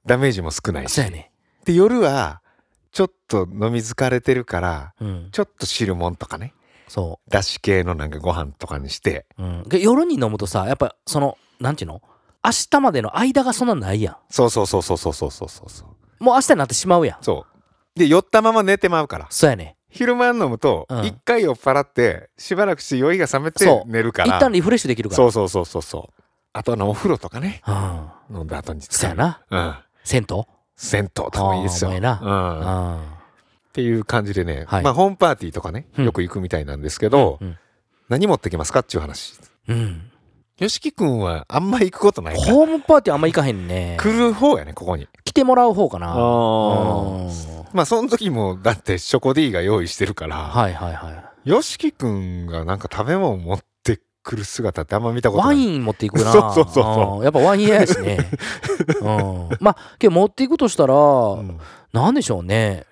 [0.05, 0.91] ダメージも少ないし。
[0.91, 1.31] そうやね。
[1.65, 2.41] で、夜は、
[2.93, 5.29] ちょっと飲み疲れてるから、うん。
[5.31, 6.53] ちょっと汁もんとかね。
[6.87, 9.25] そだし系のなんかご飯とかにして。
[9.37, 9.43] う。
[9.43, 9.63] うん。
[9.63, 12.01] で夜に飲むとさ、やっぱその、なんていうの？
[12.45, 15.89] 明日までの間がそんなないやそうそうそうそうそうそうそうそう。
[16.23, 16.25] ん。
[16.25, 17.17] もう明日になってしまうやん。
[17.21, 17.45] そ
[17.95, 17.99] う。
[17.99, 19.27] で、酔ったまま寝てまうから。
[19.31, 19.75] そうやね。
[19.89, 24.37] 昼間飲むとう、ん一回酔っ払って、しばらくして酔いが冷めて寝るから。
[24.37, 25.17] 一旦リフレッシュできるから。
[25.17, 26.21] そうそうそうそうそう。
[26.51, 27.63] あとあの、お風呂とかね。
[28.29, 28.37] うん。
[28.37, 29.41] 飲んだ後に使そうやな。
[29.49, 29.75] うん。
[30.03, 30.43] 銭湯？
[30.75, 31.91] 銭湯とかもいいですよ。
[31.91, 32.05] うん。
[32.05, 32.99] あ
[33.69, 37.09] っていう感じでね、はいまあホームパーティーとかね、うんよく行くみたいなんですけあ。
[37.09, 37.57] ど、うん。
[38.09, 39.33] 何持ってきますかっていう話。
[39.67, 40.11] うん。
[40.59, 42.35] よしきくんはあんま行くことない。
[42.35, 43.97] ホームパーティーあんま行かへんね。
[43.99, 45.07] 来る方やね、ここに。
[45.23, 46.11] 来てもらう方かな。
[46.11, 46.19] あう
[47.23, 47.29] ん
[47.73, 51.49] まあその時も、だってショコディが用意してるから、はいはいはい。
[51.49, 53.59] よしきくんがなんか食べ物持っ
[54.23, 55.55] てくる姿ってあんま見たことない。
[55.55, 56.31] ワイン持っていくな。
[56.31, 58.17] そうそうそうやっぱワイン嫌やしね。
[59.01, 59.49] うん。
[59.59, 61.59] まあ、けど持っていくとしたら、うん
[61.91, 62.85] なんでしょうね。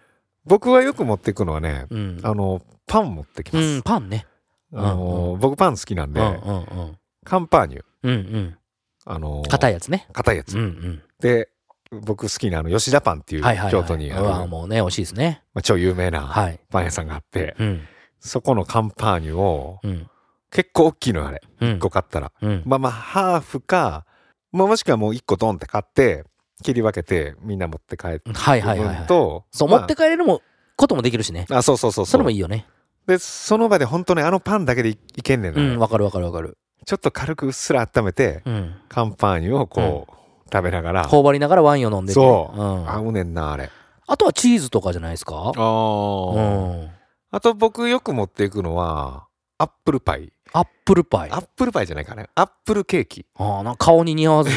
[0.46, 2.20] 僕はよく持っていくのはね、うん。
[2.22, 3.66] あの、パン持ってきます。
[3.66, 4.28] うん、パンね。
[4.74, 6.60] あの、僕パン好きなんで、うんうんう
[6.92, 6.98] ん。
[7.26, 7.84] カンパーニュ。
[8.04, 8.58] うんうん。
[9.06, 9.50] あの、い。
[9.50, 10.08] 硬いやつね。
[10.14, 10.56] 硬いやつ。
[10.56, 11.02] うんうん。
[11.20, 11.50] で、
[11.92, 13.44] 僕好きなあの、吉田パンっていう。
[13.72, 15.42] 京都にある、もうね、美味しいですね。
[15.54, 16.60] まあ、超有名なはい。
[16.70, 17.88] パン屋さんがあって、うん。
[18.20, 20.08] そこのカンパーニュを、うん。
[20.52, 21.42] 結構大きいのよあれ。
[21.62, 22.32] うん1個買ったら。
[22.42, 22.64] うん。
[22.66, 24.06] まあまあ、ハーフか、
[24.52, 26.26] まあ、もしくはもう1個ドンって買って、
[26.64, 29.08] 切り分けてみんな持って帰ってはいはいはいはい。
[29.08, 30.42] と、そう、まあ持って帰れるも
[30.76, 31.46] こともできるしね。
[31.50, 32.22] あ、そうそうそうそそう。
[32.22, 32.66] れもいいよね。
[33.08, 36.58] で、その場で本当ね、あのパンだけでいいけんねんな、うん、わかるわかるわかる。
[36.86, 38.76] ちょっと軽くうっすら温めて、うん。
[38.90, 40.14] カンパーニュをこう、
[40.54, 42.14] 食べながら、頬張りながらワインを飲んでて。
[42.16, 42.90] そううん。
[42.92, 43.70] 合うねんな、あれ。
[44.08, 46.90] あとはチーズとかじゃないですかあうーん。
[47.32, 50.34] あと僕よく持っていくのは、アップルパイ。
[50.54, 51.32] アップルパイ。
[51.32, 52.28] アップルパイじゃないかね。
[52.36, 53.26] アップルケーキ。
[53.36, 54.52] ああ、な顔に似合わず。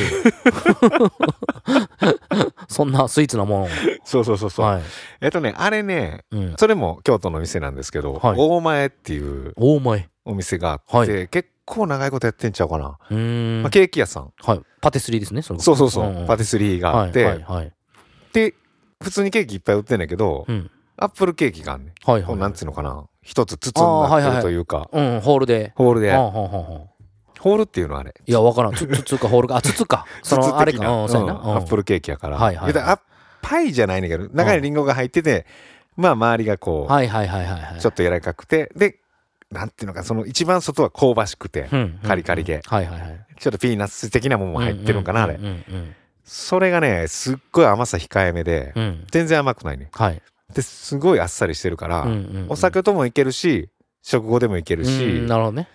[2.69, 3.69] そんなスイーツなも
[4.05, 4.67] そうそうそうそう。
[4.67, 4.73] の。
[4.73, 4.83] はい。
[5.21, 6.55] えっとね、あれね、うん。
[6.59, 10.09] それも京都の店なんですけど、はい大前っていう大前。
[10.25, 12.99] お店があって、はい結構長いことやってんちゃうかな。
[13.11, 13.63] うーん。
[13.63, 14.33] まあ、ケーキ屋さん。
[14.39, 14.61] はい。
[14.81, 16.11] パティスリーですね、それそうそうそう。
[16.11, 17.73] んんパティスリーがあって、はいはいはい。
[18.33, 18.55] で、
[19.03, 20.71] 普通にケーキいっぱい売ってんねんけど、うん。
[20.97, 22.11] アップルケーキがあんねん。
[22.11, 22.37] はいはい。
[22.37, 23.07] なんつうのかな。
[23.25, 25.73] 一つ包んでってるというか、うん、ホールで。
[25.75, 28.15] ホールで、ホールっていうのはあれ。
[28.25, 28.75] いや、わからん。
[28.75, 29.57] つ、つつか、ホールか。
[29.57, 30.07] あ、筒か。
[30.23, 30.89] その、あれか。
[30.89, 31.41] うん、そうやな。
[31.41, 32.37] うんアップルケーキやから。
[32.37, 33.01] はいはいは
[33.43, 35.45] パイじゃないねんけど、中にリンゴが入ってて、
[35.97, 37.81] まあ周りがこう、はいはいはいはいはい。
[37.81, 38.99] ちょっと柔らかくて、で、
[39.51, 43.27] なんていうのか、その一番外は香ばしくて、うん、カリカリではいはいはい。
[43.39, 45.45] ちょっとピーナッツ的なものも入ってるのかな、あれうん。
[45.45, 45.95] うん
[46.27, 48.73] それがね、すっごい甘さ控えめで。
[49.11, 49.91] 全然甘くないね。
[49.93, 50.23] はい。
[50.55, 52.07] で、すごいあっさりしてるから、
[52.49, 53.69] お酒ともいけるし、
[54.03, 55.69] 食後でもいけるし、うんなるほどね。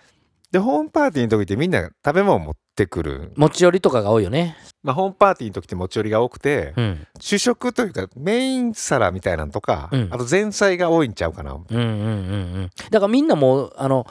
[0.50, 3.32] で、ホームパーティーの時ってみんな食べ物持ってくる。
[3.36, 4.56] 持ち寄りとかが多いよね。
[4.82, 7.06] まあ、ホームパーティーの時って持ち寄りが多くて、うん。
[7.20, 11.52] 主食というかメイン皿みたいなのとか、うんあと前菜が多いんちゃうかな。
[11.52, 11.86] うんうんうんう
[12.62, 12.70] ん。
[12.90, 14.06] だからみんなもう、あの、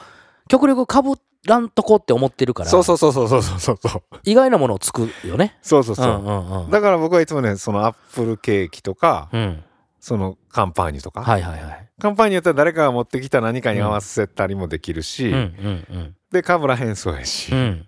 [0.48, 1.14] 極力かぶ
[1.46, 4.02] らんとこって思ってるから、そうそうそうそうそうそうそう。
[4.24, 5.58] 意外なものを作るよね。
[5.62, 6.06] そうそうそう。
[6.06, 6.70] んうんうん。
[6.70, 9.64] だから僕はいつもね、そのアップルケーキとか、うん。
[10.00, 11.88] そのカンパーニュとか、はいはいはい。
[12.00, 17.58] カンパーニュやったら誰かが持ってきた何かに合わせたりもできるし、うんうんで、かぶらへんそうやし、うん。
[17.58, 17.86] うん。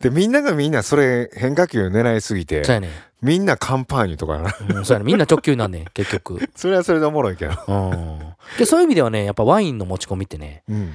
[0.00, 2.88] でみんながみんなそれ変化球狙いすぎてね
[3.20, 6.48] みんなカンパーニュとかなうん、そうやねみんな直球なんねん 結局。
[6.54, 8.34] それはそれでおもろいけど、うん。
[8.58, 10.94] でそういう意味ではね、やっぱワインの持ち込みってね、うん、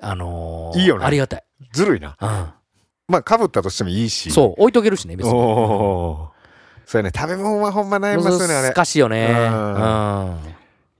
[0.00, 1.44] あのーいいよねありがたい。
[1.72, 2.24] ずるいなう
[3.12, 4.32] まあかぶったとしてもいいしん。
[4.32, 5.34] そう、置いとけるしね、別に。
[5.34, 6.37] おー
[6.88, 9.28] そうやね食べ物はほんま悩みますよねあれ難しいよね。
[9.30, 10.38] ううんん。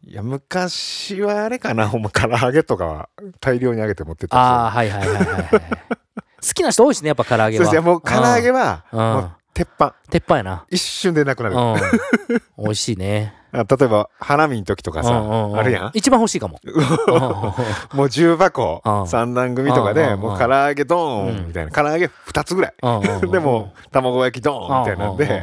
[0.07, 3.09] いや昔はあれかなほんま唐揚げとかは
[3.41, 5.49] 大量に揚げて持ってったああ、はいはいはいはいはい。
[5.51, 5.61] 好
[6.53, 7.65] きな人多いしね、やっぱ唐揚げは。
[7.65, 9.95] そうですねもう唐揚げはうん鉄板。
[10.09, 10.67] 鉄板やな。
[10.71, 12.65] 一瞬でなくなる、うん。
[12.65, 13.35] 美味しいね。
[13.51, 15.59] あ例えば花見の時とかさ、うんうんうん。
[15.59, 15.91] あるやん。
[15.95, 16.61] 一番欲しいかも。
[17.93, 19.09] もう重箱うん。
[19.09, 21.73] 三段組とかでもう唐揚げドーうんンみたいな。
[21.73, 22.75] 唐揚げ2つぐらい。
[23.33, 25.43] でも卵焼きドーンみたいなんで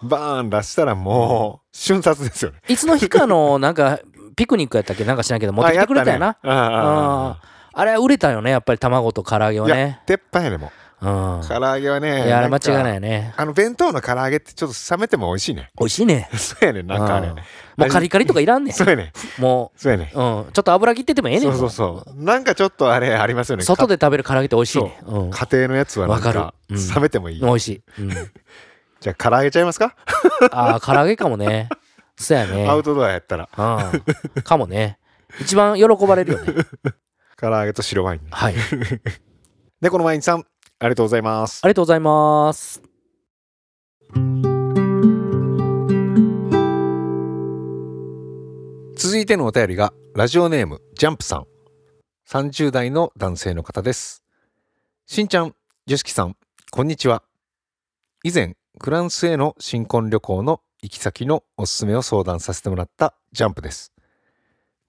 [0.00, 2.58] バーン出したらもう瞬殺ですよね。
[2.68, 3.98] いつの日かの、なんか、
[4.36, 6.28] ピクニックやったっけなんか知らんけど、持ってきてくれたよな。
[6.28, 7.36] あねあ
[7.78, 10.00] あれは売れたよね、やっぱり卵と唐揚げはね。
[10.06, 10.70] 鉄板やねもう
[11.02, 11.40] ん。
[11.40, 13.34] う唐揚げはねいや、あれ間違いないよね。
[13.36, 16.28] あの弁当の唐揚げってちょっと冷めても美味しいね美味しいね。
[16.34, 18.72] そうやねなんかあれうんもうカリカリとかいらんねん。
[18.72, 20.44] そうやねもそうやねう、うん。
[20.52, 21.42] ちょっと油切っててもええねん。
[21.42, 24.98] そうそうそうなんかちょっとあれありますよね外で食べる唐揚げって美味しいね。
[25.06, 25.30] うん。
[25.30, 27.82] 家庭のやつはなんわかかるうん冷めてもいい美味しい。
[28.00, 28.10] うん。
[29.00, 29.94] じゃあ唐揚げちゃいますか？
[30.50, 31.68] ああ、唐揚げかもね。
[32.16, 32.66] そうやね。
[32.66, 34.42] アウトドアやったらうん。
[34.42, 34.98] かもね。
[35.38, 36.54] 一番喜ばれるよね。
[37.38, 38.54] 唐揚げと白ワインはい。
[39.82, 40.46] でこのワインさん
[40.78, 41.60] ありがとうございます。
[41.64, 42.82] ありがとうございます。
[48.98, 51.46] 続いてのお便りがラジオネームジャンプさん。
[52.28, 54.22] 30代の男性の方です。
[55.06, 55.54] しんちゃん
[55.86, 56.36] よしきさん
[56.70, 57.22] こんにちは。
[58.22, 63.92] 以前フランスへの新婚旅行の行き先のおすすめを相談させてもらったジャンプです。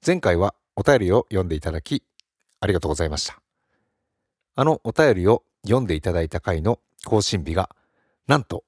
[0.06, 2.04] 前回はお便りを読んでいただき
[2.60, 3.40] ありがとうございました。
[4.56, 7.70] あのお便りを読んでいただいた回の更新日が
[8.28, 8.64] なんと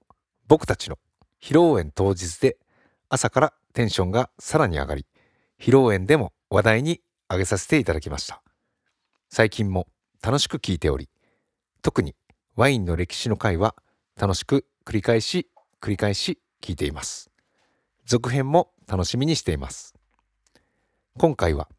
[0.48, 0.98] 僕たちの
[1.42, 2.58] 披露宴当日で
[3.10, 5.06] 朝からテンションがさらに上がり
[5.60, 8.42] 披露宴でも話題に挙げさせていただきました。
[9.30, 9.88] 最近も
[10.22, 11.10] 楽しく聞いており
[11.82, 12.16] 特に
[12.56, 13.76] ワインの歴史の回は
[14.20, 15.48] 楽しく繰り返し
[15.82, 17.32] 繰り返し聞いています。
[18.06, 19.94] 続編も楽しみにしています。
[21.18, 21.70] 今回は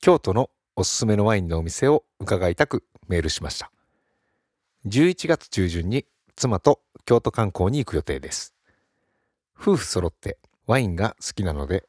[0.00, 3.71] 京都のおすすめのワインのお店を伺いたくメールしました。
[4.84, 8.52] 11月中旬に妻と京都観光に行く予定です。
[9.56, 11.84] 夫婦揃ってワインが好きなので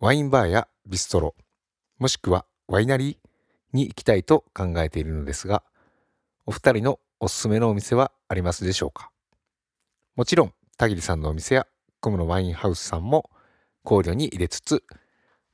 [0.00, 1.34] ワインバーやビストロ
[1.98, 3.16] もしくはワイナリー
[3.72, 5.62] に行きたいと考えているのですが
[6.44, 9.10] お二人のおすすめのお店はありますでしょうか？
[10.14, 11.66] もちろん田切さんのお店や
[12.00, 13.30] コムのワインハウスさんも
[13.82, 14.84] 考慮に入れつつ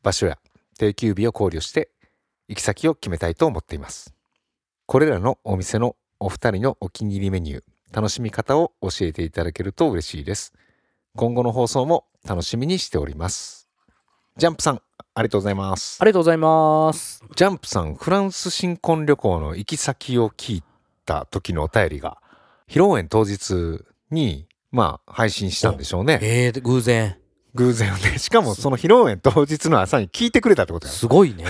[0.02, 0.36] 場所や
[0.78, 1.90] 定休日を考慮して
[2.48, 4.12] 行き先を決めたいと思っています。
[4.86, 10.52] これらのお店のお二人のお気に入りメニュー楽しみ方を教えていただけると嬉しいです
[11.16, 13.68] 今後の放送も楽しみにしております
[14.36, 14.80] ジャンプさん
[15.14, 17.24] ありがとうございますありがとうございます。
[17.34, 20.62] ジャンプさんフランス新婚旅行の行き先を聞い
[21.04, 22.18] た時のお便りが
[22.68, 27.16] 披露宴当日にまあ配信したんでしょうねえー、偶然。
[27.54, 31.44] 偶然ねしかもその披露宴当日の朝に聞いてくれたってことやすごいね。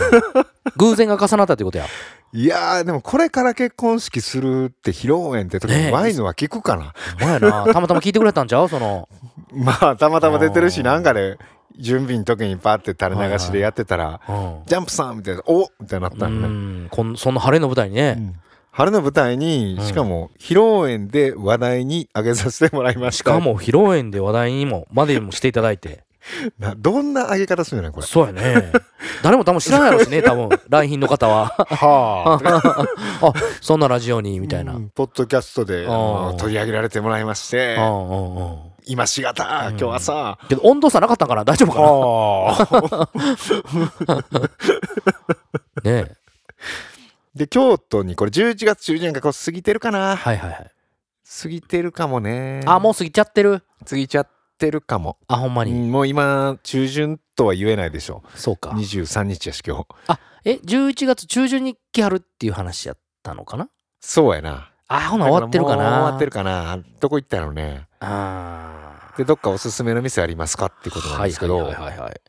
[0.77, 1.87] 偶然が重なったってことや。
[2.35, 7.73] いやーでもこれから結婚式するって披露宴って時にワインのは聞くかな、ほんまやな。
[7.73, 8.69] たまたま聞いてくれたんちゃう？
[8.71, 9.09] その。
[9.53, 11.39] まあたまたま出てるしなんかで
[11.79, 14.63] 準備の時にパーって垂れ流しでやってたらうん。
[14.65, 16.89] ジャンプさんみたいなおみたいになったうのね、ん。
[16.89, 18.35] こんそんな晴れの舞台にね、うん。
[18.71, 19.85] 晴れの舞台に、うん。
[19.85, 26.03] しかも披露宴で話題に挙げさせてもらいまししたかも披露宴で話題にもまでもしていただいて
[26.59, 28.07] などんな挙げ方するんやねこれ。
[28.07, 28.73] そうやね。
[29.23, 30.49] 誰も多分知らんやろしね多分。
[30.69, 31.47] 来賓の方は。
[31.69, 32.39] は
[33.23, 33.27] あ。
[33.29, 35.87] あそんなラジオにみたいな、うんうんポッドキャストで
[36.39, 39.79] 取り上げられてもらいましてうんうん今しがたうん。
[39.79, 41.45] 今日はさ、けど温度差なかったんかな？
[41.45, 43.09] 大丈夫かは
[44.07, 44.15] あ
[45.85, 46.17] なねえ。
[47.35, 50.17] で京都にこれ11月中旬がこう過ぎてるかな？
[50.17, 50.71] はいはいはい。
[51.43, 52.61] 過ぎてるかもね。
[52.67, 53.63] あもう過ぎちゃってる？
[53.89, 54.31] 過ぎちゃって
[54.71, 58.71] るかも、あほんまに、うんもう今中旬とは言えないでしょそうか。
[58.71, 60.19] 23日やし今日。
[60.45, 63.69] え11月中旬に来はるっていう話やったのかな？
[64.01, 64.71] そうやな。
[64.89, 65.85] あほな終わってるかな？
[65.85, 66.79] 終わってるかな。
[67.01, 67.87] どこ行ったのね？
[68.01, 70.67] あでどっかおすすめの店ありますか？
[70.67, 72.21] ってことなんですけど、はいはいはいはいはい。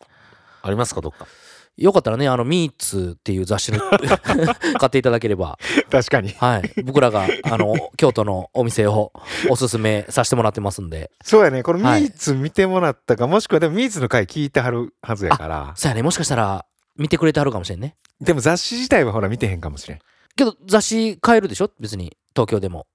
[0.63, 1.27] ありますかどっか？
[1.75, 3.79] よかったらね、あの、ミーツっていう雑誌の
[4.79, 5.57] 買っていただければ、
[5.89, 6.29] 確かに。
[6.37, 6.83] はい。
[6.83, 9.11] 僕らが、あの、京都のお店を
[9.49, 11.09] おすすめさせてもらってますんで。
[11.23, 11.63] そうやね。
[11.63, 12.05] このミはい。
[12.05, 15.73] ーツ見てもらったか、もしくはでもミーツの回聞いてはるはずやから。
[15.75, 16.65] そうやね、もしかしたら
[16.95, 17.95] 見てくれてはるかもしれんね。
[18.21, 19.99] でも雑誌自体はほら見てへんかもしれん。
[20.35, 21.71] けど、雑誌買えるでしょ？
[21.79, 22.85] 別に、東京でも。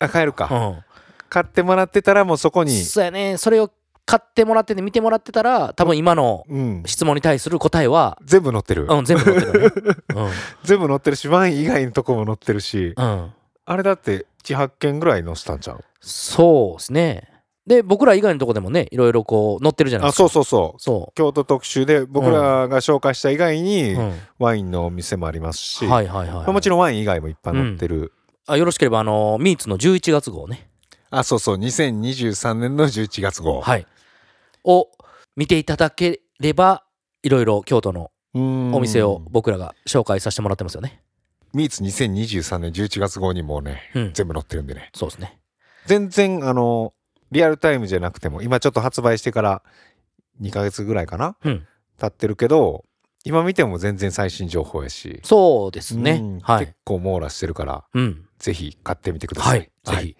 [0.00, 0.82] あ買えるか、うん。
[1.28, 2.82] 買ってもらってたらもうそこに。
[2.82, 3.36] そうやね。
[3.36, 3.70] それを
[4.06, 6.82] 買ってもらってて見てもらってたら多分今のうん。
[6.86, 9.70] 質問に対する答えは全部載ってる、うん全部載ってるね。
[10.62, 12.94] 全部載ってるしワイン以外のとこも載ってるし。
[12.96, 13.32] うん、うん、
[13.64, 15.84] あれだって78件ぐらい載せたんちゃう？
[16.00, 17.28] そうですね。
[17.66, 20.28] で僕ら以外のとこでもねいろいろこう載ってるじゃないあですか。
[20.28, 20.80] そうそうそう。
[20.80, 28.12] そ京都特集で僕らが紹介した以外にう、うん、ワインのお店もありますし、はいはいはい、まあもちろんワイン以外もいっぱい載ってる、
[28.46, 30.68] あよろしければあのミーツの11月号ね。
[31.10, 31.56] あそうそう。
[31.56, 33.86] 2023年の11月号、はい
[34.66, 34.90] を
[35.36, 36.84] 見ていただければ
[37.22, 41.00] いろいろ京都のおお店を僕らが紹介させてもらってますよね。
[41.54, 44.12] ミーツ2023年11月号にもうねうん。
[44.12, 44.90] 全部載ってるんでね。
[44.94, 45.38] そうですね。
[45.86, 46.92] 全然あの
[47.30, 49.62] リアルタイムじゃなくても今ちょっと発売してから
[50.42, 51.66] 2ヶ月ぐらいかなうん。
[51.98, 52.84] 経ってるけど
[53.24, 56.12] 今見ても全然最新情報やし、そうですね。
[56.12, 56.38] うん。
[56.40, 56.66] はい。
[56.66, 58.26] 結構網羅してるからうん。
[58.38, 59.60] ぜひ買ってみてくださ、はい。
[59.60, 60.16] いぜひ。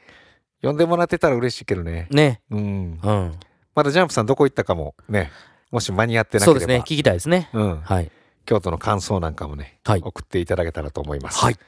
[0.63, 2.09] 読んでもらってたら嬉しいけどね。
[2.11, 2.43] ね。
[2.51, 3.01] うん。
[3.03, 3.39] うん
[3.77, 5.31] まだジャンプさんどこ行ったかもね
[5.71, 6.61] もし間に合ってなければ。
[6.61, 7.51] そうですね聞きたいですね。
[7.53, 8.11] うん、はい。
[8.47, 11.59] 京都の感想なんかもね、はい送っていただけたらと思います、はい。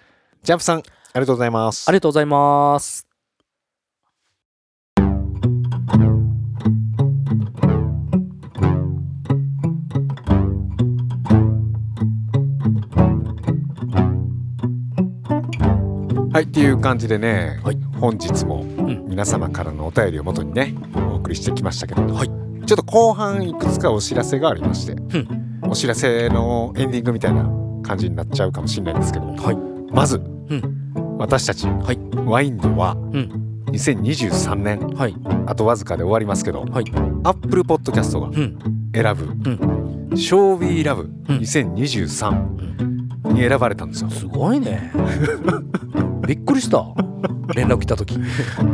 [0.42, 0.82] ジャンプさんあ
[1.16, 1.86] りがとうございます。
[1.86, 3.06] ありがとうございます。
[16.32, 17.78] はいっていう感じでね、はい。
[18.00, 18.87] 本日もん
[19.18, 22.28] 皆様からのお便りをもとにねお送りしてきましたけど、はい。
[22.28, 25.60] ちょっと後半いくつかお知らせがありまして、ん。
[25.68, 27.42] お知らせのエンディングみたいな
[27.82, 29.56] 感じになっちゃうかもしれないんですけどはい。
[29.92, 31.16] まず、ん。
[31.18, 31.98] 私たち、はい。
[32.26, 33.64] ワインドはうん。
[33.72, 35.16] 2023年はい。
[35.46, 36.84] あとわずかで終わりますけど、はい。
[37.24, 38.56] Apple Podcast がうん。
[38.94, 41.38] 選ぶうん「Shall We Love うん。
[41.38, 44.10] 2023」に選ばれたんですよ。
[44.10, 44.92] すごいね。
[46.24, 46.84] びっくりした
[47.54, 48.18] 連絡来た時。
[48.18, 48.24] ね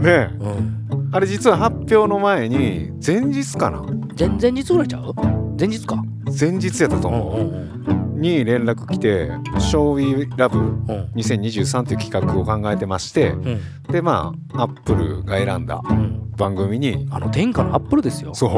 [0.04, 0.30] え。
[0.38, 1.08] うん。
[1.12, 3.82] あれ実は発表の前に前日かな？
[4.18, 5.14] 前々日ぐらいちゃう？
[5.58, 6.02] 前日か？
[6.38, 7.10] 前日やったとう。
[7.12, 9.30] ん思うんうに連絡来て
[9.60, 11.10] 「Shall We Love うん。
[11.14, 13.60] 2023」という企画を考えてましてうん。
[13.90, 16.30] でまあアップルが選んだうん。
[16.36, 18.34] 番組にあの天下のアップルですよ。
[18.34, 18.48] そ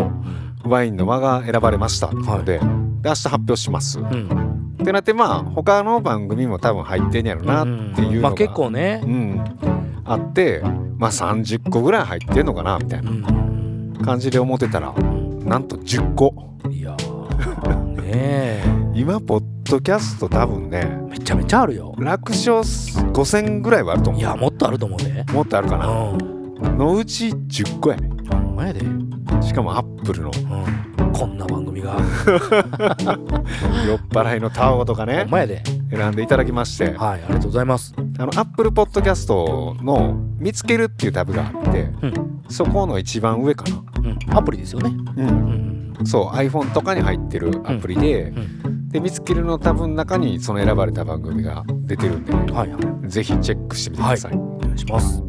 [0.64, 0.68] う。
[0.68, 3.98] ワインの輪が選ばれましたっていうので,、で明日発表します。
[4.00, 4.76] うん。
[4.80, 7.64] ってなってまあ他の番組も多分入ってんやろなっ
[7.94, 9.00] ていうのが、まあ結構ね。
[9.04, 9.44] うん、
[10.06, 10.62] あって
[10.98, 16.34] まあ30個ぐらい入ってんのかなみたいなうん感じで思ってたらなんと10個
[16.70, 18.64] いやーねえ。
[18.94, 21.94] 今ポッドキャスト多分ねめちゃめちゃあるよ。
[21.98, 25.24] 楽勝5000ぐらいはあると思いうやもっとあると思うで。
[25.32, 26.78] もっとあるかうなん。
[26.78, 28.08] のうち10個やね。
[28.30, 28.80] ほんまやで
[29.42, 30.30] しかもアップルの。
[30.30, 31.12] うん。
[31.12, 31.96] こんな番組が。
[33.86, 35.62] 酔っ払いのタオとかほねんまやで。
[35.90, 36.92] 選んでいただきまして。
[36.96, 37.94] はいありがとうございます。
[38.18, 42.12] あのアップルポッドキャストの見つけるっていうタブがあってうん。
[42.48, 43.82] そこの一番上かな。
[44.02, 44.36] うん。
[44.36, 44.90] アプリですよね。
[45.16, 45.28] ううん。
[45.28, 48.32] んそう iPhone とかに入ってるアプリで、
[48.64, 48.88] うん。
[48.90, 52.70] で見つけるのタブの中にその選ばれた番組が出てるんで、ね、はい。
[52.70, 55.22] はいぜひチェックしてみてください、お願いします。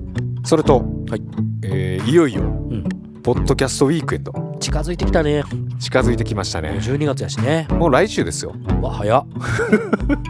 [0.43, 1.21] それと、はい。
[1.63, 2.83] えーいよいよ、ん
[3.27, 4.31] ポッドキャストウィークエンド。
[4.57, 5.43] 近づいてきたね。
[5.81, 6.79] 近づいてきましたね。
[6.81, 7.67] 12月やしね。
[7.71, 8.55] もう来週ですよ。
[8.81, 9.25] わ早っ。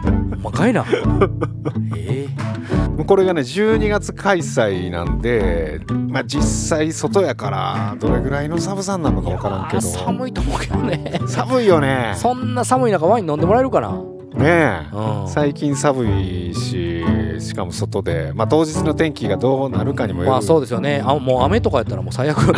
[0.02, 0.84] ほんまかいな。
[1.96, 2.88] ええ。
[2.96, 9.80] もうこれがね12月開催なんでまあ実際外やからどれぐらいの寒さになるのか分からんけど。
[9.80, 11.20] 寒いと思うけどね。
[11.28, 12.14] 寒いよね。
[12.16, 14.86] そんな寒い中ワイン飲んでもらえるかなねえ。
[14.92, 15.28] うん。
[15.28, 17.04] 最近寒いし
[17.38, 21.02] しかも外でまあ当日の天気がどうなるかにもよる、まあそうですよね。
[21.04, 22.38] あもう雨とかやったらもう最悪。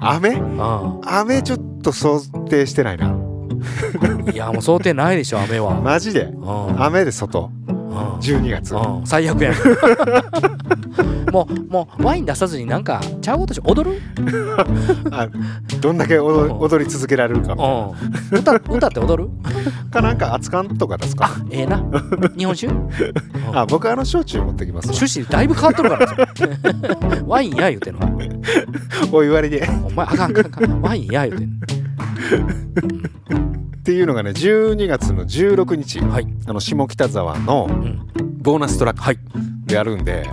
[0.00, 0.30] 雨？
[0.30, 3.08] う雨ちょっと想定してないな。
[3.08, 3.26] ん
[4.32, 5.74] いやもう想定ないでしょ雨は。
[5.82, 6.24] マジで？
[6.24, 6.82] うん。
[6.82, 7.50] 雨で外。
[7.68, 7.75] うん
[8.20, 8.74] 12月。
[8.74, 9.06] うん。
[9.06, 9.54] 最悪やん。
[11.32, 14.00] もうもうワイン出さずになんかちゃうことし踊る？
[15.10, 15.28] あ
[15.80, 17.54] どんだけ踊り続けられるか
[18.30, 19.30] 歌歌って踊る？
[19.42, 19.50] な
[19.90, 21.30] かなんか熱燗とかですか？
[21.50, 21.82] ええな。
[22.36, 22.72] 日本酒？
[23.52, 24.94] あ僕あの焼酎持ってきますわ。
[24.94, 26.14] 趣旨だいぶ変わっとるからな
[27.26, 28.00] ワインや言うてんの。
[29.12, 29.68] お湯割りで。
[29.84, 30.80] お前あかんあかんあかん。
[30.80, 31.56] ワインや言うてんの
[33.86, 36.00] っていうのがね12月の16日。
[36.00, 36.26] はい。
[36.48, 38.04] あの下北沢のうん。
[38.42, 39.18] ボーナストラックはい。
[39.64, 40.26] であるんで、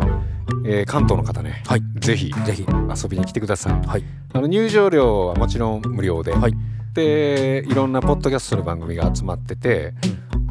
[0.66, 1.82] えー関東の方ね、はい。
[2.00, 2.66] ぜひぜひ。
[3.04, 3.88] 遊びに来てください。
[3.88, 4.04] はい。
[4.34, 6.54] あの入場料はもちろん無料で、はい。
[6.96, 9.94] でいろんなポッドキャストの番組が集まってて、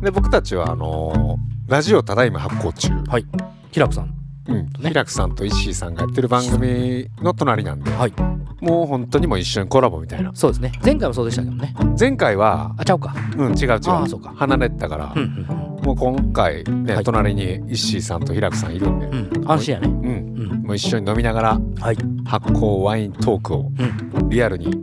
[0.01, 3.27] で僕たちはあのーラジオただいま発行中、はい。
[3.73, 4.15] 平子さん
[4.49, 4.57] うん。
[4.57, 8.13] ね平久さんと石井さんがやってる番組の隣なんで、はい。
[8.61, 10.31] もう本当にもう一緒にコラボみたいな。
[10.35, 10.73] そうですね。
[10.85, 11.75] 前回もそうでしたけどね。
[11.99, 13.15] 前回はあちゃうか。
[13.37, 13.69] うん違う違う。
[13.69, 14.33] あーそうか。
[14.37, 15.47] 離れてたから、うん
[15.83, 17.05] もう今回ね、はい。
[17.05, 19.31] 隣に石井さんと平久さんいるんで、うん。
[19.37, 19.89] うん安心やね。
[19.89, 20.51] うん。
[20.53, 20.63] うん。
[20.63, 21.97] もう一緒に飲みながらはい。
[22.25, 23.71] 発酵ワイントークを
[24.15, 24.29] うん。
[24.29, 24.77] リアルに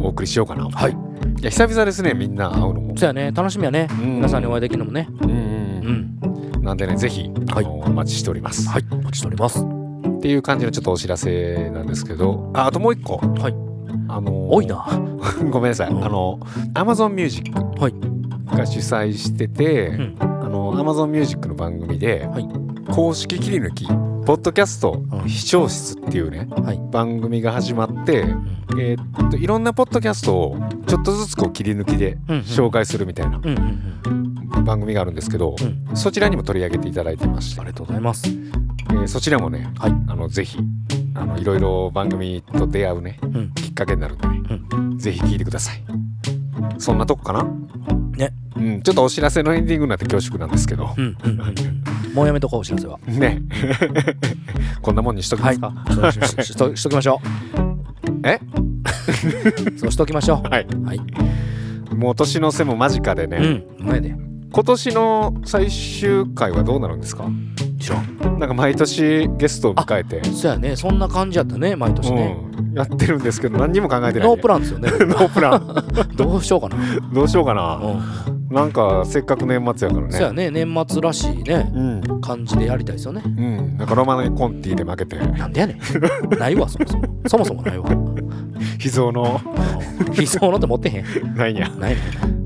[0.00, 0.92] お送りしようかな、はい。
[0.92, 0.94] い
[1.44, 2.96] や久々ですねみんな会うのも。
[2.96, 3.32] そうやね。
[3.32, 3.88] 楽しみやね。
[3.90, 4.14] うん。
[4.16, 5.08] 皆さんにお会いできるのもね。
[5.22, 6.33] うんうんううんん
[6.64, 8.84] なんでねぜひあの、お待ちしております、はい。
[8.90, 9.64] お待ちしております。
[9.64, 13.18] っていう感じのちょっとお知らせなんですけどああともう一個。
[13.18, 13.54] はい。
[14.08, 14.86] あの多いな。
[15.50, 16.04] ごめんなさい、うん。
[16.04, 16.38] あの
[16.72, 17.94] Amazon Music はい。
[18.56, 20.16] が主催してて、うん。
[20.18, 22.48] あの Amazon Music の番組で、はい。
[22.90, 25.28] 公式切り抜きポッドキャストうん。
[25.28, 26.80] 視聴室っていうね、はい。
[26.90, 28.80] 番組が始まって、うん。
[28.80, 30.56] えーっといろんなポッドキャストを
[30.86, 33.36] ちょっとずつこう切り抜きで紹介するみたいな。
[33.36, 33.56] うんうん
[34.06, 34.23] うん
[34.64, 35.54] 番組があるんですけど、
[35.90, 35.96] うん。
[35.96, 37.60] そちらにも取り上げていただいてまして。
[37.60, 38.28] ありがとうございます。
[38.28, 39.92] えーそちらもね、はい。
[40.08, 40.58] あのぜひ
[41.14, 43.52] あのいろいろ番組と出会うねうん。
[43.54, 44.40] きっかけになるんでね、
[44.98, 45.82] ぜひ聞いてください。
[46.78, 47.44] そんなとこかな？
[48.16, 48.32] ね。
[48.56, 50.94] うん、ちょっとお知らせのエンディングになって恐縮なんですけど。
[50.96, 52.14] うんうんうんうん。
[52.14, 52.98] もうやめとこうお知らせは。
[53.06, 53.42] ね。
[54.80, 55.72] こんなもんにしときますか？
[55.90, 57.20] そうしししとしときましょ
[58.24, 58.38] え？
[59.74, 61.00] う そうしときましょはい、うはい。
[61.94, 63.86] もう年の瀬も間近でね、うん。
[63.86, 64.14] うまいで
[64.54, 67.24] 今年の最終回はどうなるんですか？
[67.80, 68.38] 知らん。
[68.38, 70.76] なんか毎年ゲストを迎えて、そうやね。
[70.76, 72.36] そんな感じやったね毎年ね。
[72.56, 74.90] うん、やってるんですけど何にも考えてない、ノープランですよね。
[75.06, 75.84] ノープラン。
[76.16, 76.76] どうしようかな。
[77.12, 78.54] どうしようかな、うん。
[78.54, 80.12] なんかせっかく年末やからね。
[80.12, 80.50] そうやね。
[80.52, 82.20] 年末らしいねうん。
[82.20, 83.22] 感じでやりたいですよね。
[83.24, 83.76] うん。
[83.76, 85.16] なんかロマネコンティで負けて。
[85.18, 86.38] なんでやねん。
[86.38, 87.04] ないわそもそも。
[87.26, 87.86] そもそもないわ。
[88.78, 89.40] 秘蔵の。
[90.16, 91.04] 悲壮のって持ってへん。
[91.36, 91.68] ないんや。
[91.70, 92.00] ないね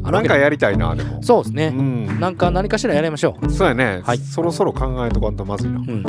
[0.08, 1.18] あるわけなんかやりたいなでも。
[1.18, 1.70] うそうですね。
[1.70, 2.20] ん。
[2.20, 3.50] なんか何かしらやりましょう。
[3.50, 4.18] そうやね、はい。
[4.18, 5.78] そろそろ考えとかんとまずいな。
[5.78, 6.02] うん。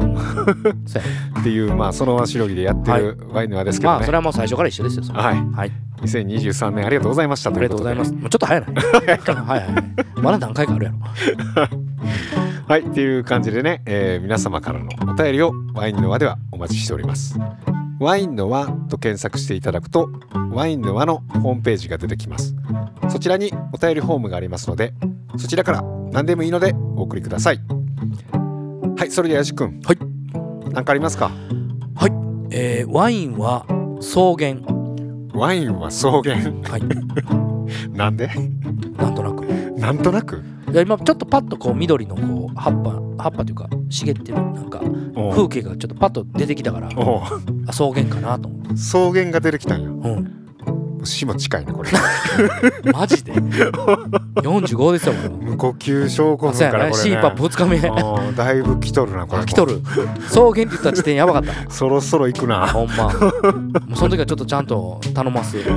[1.40, 5.34] っていうまあその場しのぎでやってるワインの輪ですけどね、まあそれはもう最初から一緒ですよは。
[5.34, 5.36] い。
[5.56, 5.72] はい。
[6.02, 8.12] 2023年ありがとうございましたありがとうございます。
[8.12, 8.82] すもうちょっと早いな。
[8.82, 9.60] はい。
[9.60, 10.20] はい。
[10.22, 10.98] まだ何回かあるやろ。
[12.68, 12.82] はい。
[12.82, 17.36] っていう感じでね、えー皆様からのお便りをワインの輪ではお待ちしております
[18.00, 20.10] ワインの輪と検索していただくと
[20.52, 22.56] ワインの輪のホームページが出てきます。
[23.10, 24.94] そちらにお便りフォームがありますので
[25.38, 25.82] そちらから
[26.12, 27.60] 何でもいいのでお送りください。
[28.98, 29.80] はいそれではやし君。
[29.84, 29.98] はい。
[30.72, 31.32] 何かありますか？
[32.52, 33.66] えーワインは
[34.00, 34.56] 草原。
[35.34, 36.36] ワインは草原。
[36.38, 36.82] はい。
[37.96, 38.28] なんで？
[38.98, 39.46] なんとなく。
[39.78, 40.44] なんとなく？
[40.74, 44.80] 今ちょっとパッとこう緑のこう葉っぱ葉っぱというか茂ってるなんか
[45.32, 46.90] 風景がちょっとパッと出てきたから
[47.70, 48.74] 草原かなと思って。
[48.76, 50.39] 草原が出てきたんやうん
[51.06, 51.90] 死も近いねこれ。
[52.92, 58.34] マジで？45ですよ無呼吸症候群からこれ、ね、ねシーパップ2日目。
[58.36, 59.46] だいぶ来とるなこれも。
[59.46, 59.82] 来とる。
[60.28, 61.72] 草原って言った時点やばかった。
[61.72, 62.68] そろそろ行くな。
[62.68, 63.06] ほんま。
[63.06, 65.58] もうその時はちょっとちゃんと頼ます。
[65.58, 65.70] はい。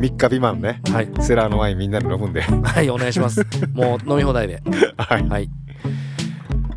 [0.00, 0.80] 3日未満ね。
[0.90, 1.08] はい。
[1.20, 2.42] セラーのワインみんなで飲むんで。
[2.42, 3.46] はいお願いします。
[3.72, 4.62] もう飲み放題で。
[4.96, 5.28] はい。
[5.28, 5.50] はい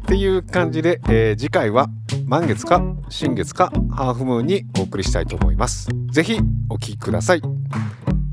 [0.09, 1.87] っていう感じで、えー次回は
[2.25, 5.87] 満月か新月かハーフムーンにお送りしたいと思います。
[6.11, 7.41] ぜひお聴きください。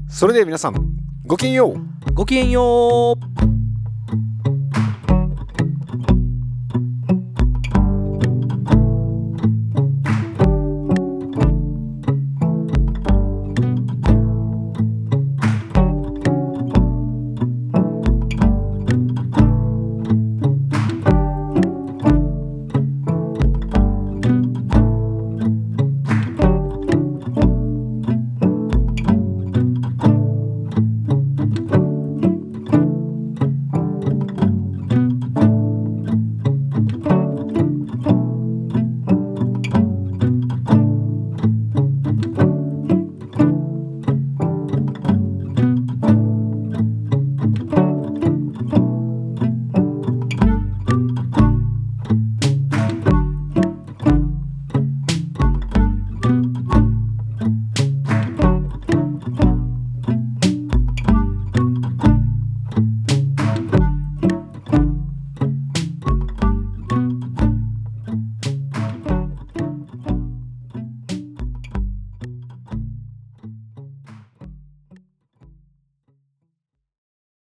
[0.09, 0.75] それでは皆さん
[1.27, 2.15] ごきげんよう。
[2.15, 3.46] ごきげんよう。